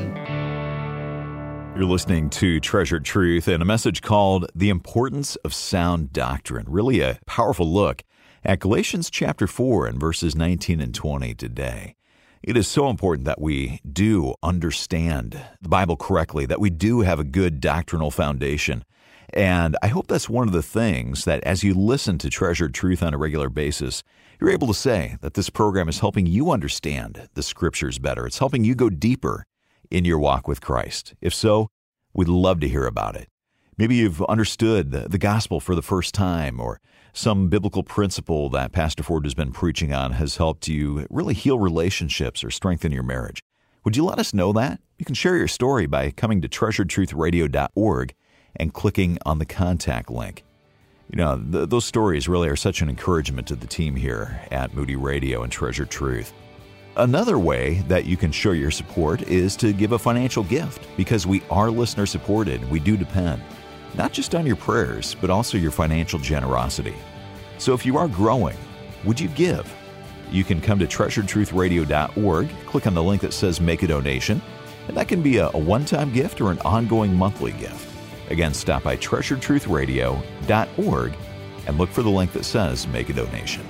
You're 1.75 1.85
listening 1.85 2.31
to 2.31 2.61
Treasured 2.61 3.05
Truth 3.05 3.49
and 3.49 3.61
a 3.61 3.67
message 3.67 4.03
called 4.03 4.47
The 4.55 4.71
Importance 4.71 5.35
of 5.37 5.53
Sound 5.53 6.13
Doctrine. 6.13 6.67
Really 6.69 7.01
a 7.01 7.19
powerful 7.27 7.71
look 7.71 8.05
at 8.45 8.61
Galatians 8.61 9.11
chapter 9.11 9.49
4 9.49 9.87
and 9.87 9.99
verses 9.99 10.37
19 10.37 10.81
and 10.81 10.95
20 10.95 11.35
today. 11.35 11.96
It 12.47 12.57
is 12.57 12.69
so 12.69 12.89
important 12.89 13.25
that 13.25 13.41
we 13.41 13.81
do 13.93 14.37
understand 14.41 15.43
the 15.61 15.69
Bible 15.69 15.97
correctly, 15.97 16.47
that 16.47 16.61
we 16.61 16.71
do 16.71 17.01
have 17.01 17.19
a 17.19 17.25
good 17.25 17.61
doctrinal 17.61 18.13
foundation. 18.13 18.85
And 19.31 19.77
I 19.83 19.89
hope 19.89 20.07
that's 20.07 20.29
one 20.29 20.47
of 20.47 20.55
the 20.55 20.63
things 20.63 21.25
that 21.25 21.43
as 21.43 21.65
you 21.65 21.75
listen 21.75 22.19
to 22.19 22.31
Treasured 22.31 22.73
Truth 22.73 23.03
on 23.03 23.13
a 23.13 23.19
regular 23.19 23.51
basis, 23.51 24.05
you're 24.41 24.51
able 24.51 24.69
to 24.69 24.75
say 24.75 25.17
that 25.23 25.35
this 25.35 25.51
program 25.51 25.89
is 25.89 25.99
helping 25.99 26.27
you 26.27 26.53
understand 26.53 27.29
the 27.35 27.43
scriptures 27.43 27.99
better. 27.99 28.29
It's 28.29 28.39
helping 28.39 28.63
you 28.63 28.77
go 28.77 28.91
deeper 28.91 29.45
in 29.91 30.05
your 30.05 30.21
walk 30.21 30.47
with 30.47 30.61
Christ. 30.61 31.15
If 31.21 31.35
so, 31.35 31.67
we'd 32.15 32.29
love 32.29 32.61
to 32.61 32.69
hear 32.69 32.87
about 32.87 33.17
it. 33.17 33.29
Maybe 33.77 33.97
you've 33.97 34.23
understood 34.23 34.93
the 34.93 35.19
gospel 35.19 35.59
for 35.59 35.75
the 35.75 35.83
first 35.83 36.15
time, 36.15 36.61
or 36.61 36.81
some 37.17 37.49
biblical 37.49 37.83
principle 37.83 38.51
that 38.51 38.73
Pastor 38.73 39.03
Ford 39.03 39.25
has 39.25 39.33
been 39.33 39.51
preaching 39.51 39.91
on 39.91 40.13
has 40.13 40.37
helped 40.37 40.69
you 40.69 41.07
really 41.09 41.33
heal 41.33 41.59
relationships 41.59 42.45
or 42.45 42.51
strengthen 42.51 42.93
your 42.93 43.03
marriage. 43.03 43.43
Would 43.85 43.97
you 43.97 44.05
let 44.05 44.19
us 44.19 44.35
know 44.35 44.53
that? 44.53 44.81
You 44.99 45.07
can 45.07 45.15
share 45.15 45.37
your 45.39 45.49
story 45.49 45.87
by 45.87 46.11
coming 46.11 46.43
to 46.43 46.49
treasuredtruthradio.org 46.49 48.15
and 48.57 48.75
clicking 48.75 49.19
on 49.25 49.39
the 49.39 49.47
contact 49.47 50.11
link. 50.11 50.45
You 51.11 51.17
know, 51.17 51.39
th- 51.39 51.71
those 51.71 51.87
stories 51.87 52.29
really 52.29 52.51
are 52.51 52.57
such 52.57 52.83
an 52.83 52.91
encouragement 52.91 53.47
to 53.49 53.57
the 53.57 53.67
team 53.67 53.97
here 53.97 54.39
at 54.51 54.75
Moody 54.75 54.97
Radio 54.97 55.43
and 55.43 55.51
Treasured 55.51 55.89
Truth. 55.89 56.35
Another 56.97 57.39
way 57.39 57.83
that 57.89 58.05
you 58.05 58.19
can 58.19 58.31
show 58.31 58.53
your 58.53 58.71
support 58.71 59.23
is 59.23 59.57
to 59.57 59.73
give 59.73 59.93
a 59.93 59.99
financial 59.99 60.43
gift 60.45 60.87
because 60.99 61.27
we 61.27 61.43
are 61.49 61.71
listener 61.71 62.05
supported. 62.05 62.71
We 62.71 62.79
do 62.79 62.95
depend 62.99 63.43
not 63.97 64.13
just 64.13 64.35
on 64.35 64.47
your 64.47 64.57
prayers, 64.57 65.17
but 65.21 65.31
also 65.31 65.59
your 65.59 65.71
financial 65.71 66.19
generosity. 66.19 66.95
So 67.59 67.75
if 67.75 67.87
you 67.87 67.97
are 67.97 68.09
growing, 68.09 68.57
would 69.05 69.19
you 69.19 69.29
give? 69.29 69.73
You 70.31 70.45
can 70.45 70.61
come 70.61 70.79
to 70.81 70.87
treasuredtruthradio.org, 70.87 72.49
click 72.67 72.87
on 72.87 72.95
the 72.95 73.03
link 73.03 73.23
that 73.23 73.33
says 73.33 73.61
Make 73.61 73.83
a 73.83 73.87
Donation, 73.87 74.43
and 74.89 74.97
that 74.97 75.09
can 75.09 75.23
be 75.23 75.39
a, 75.39 75.49
one 75.51 75.85
time 75.85 76.13
gift 76.13 76.41
or 76.41 76.51
an 76.51 76.59
ongoing 76.61 77.15
monthly 77.15 77.53
gift. 77.53 77.89
Again, 78.31 78.53
stop 78.53 78.83
by 78.83 78.97
treasuredtruthradio.org 78.97 81.15
and 81.67 81.79
look 81.79 81.91
for 81.91 82.03
the 82.03 82.11
link 82.11 82.33
that 82.33 82.45
says 82.45 82.89
Make 82.89 83.09
a 83.09 83.13
Donation. 83.13 83.65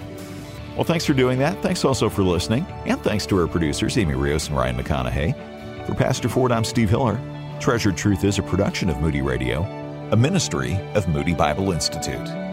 Well, 0.74 0.84
thanks 0.84 1.04
for 1.06 1.14
doing 1.14 1.38
that. 1.38 1.62
Thanks 1.62 1.84
also 1.84 2.10
for 2.10 2.22
listening. 2.22 2.66
And 2.84 3.02
thanks 3.02 3.24
to 3.26 3.40
our 3.40 3.46
producers, 3.46 3.96
Amy 3.96 4.14
Rios 4.14 4.48
and 4.48 4.56
Ryan 4.56 4.76
McConaughey. 4.76 5.86
For 5.86 5.94
Pastor 5.94 6.28
Ford, 6.28 6.52
I'm 6.52 6.64
Steve 6.64 6.90
Hiller. 6.90 7.18
Treasured 7.60 7.96
Truth 7.96 8.24
is 8.24 8.38
a 8.38 8.42
production 8.42 8.90
of 8.90 9.00
Moody 9.00 9.22
Radio 9.22 9.62
a 10.12 10.16
ministry 10.16 10.76
of 10.94 11.08
Moody 11.08 11.34
Bible 11.34 11.72
Institute. 11.72 12.45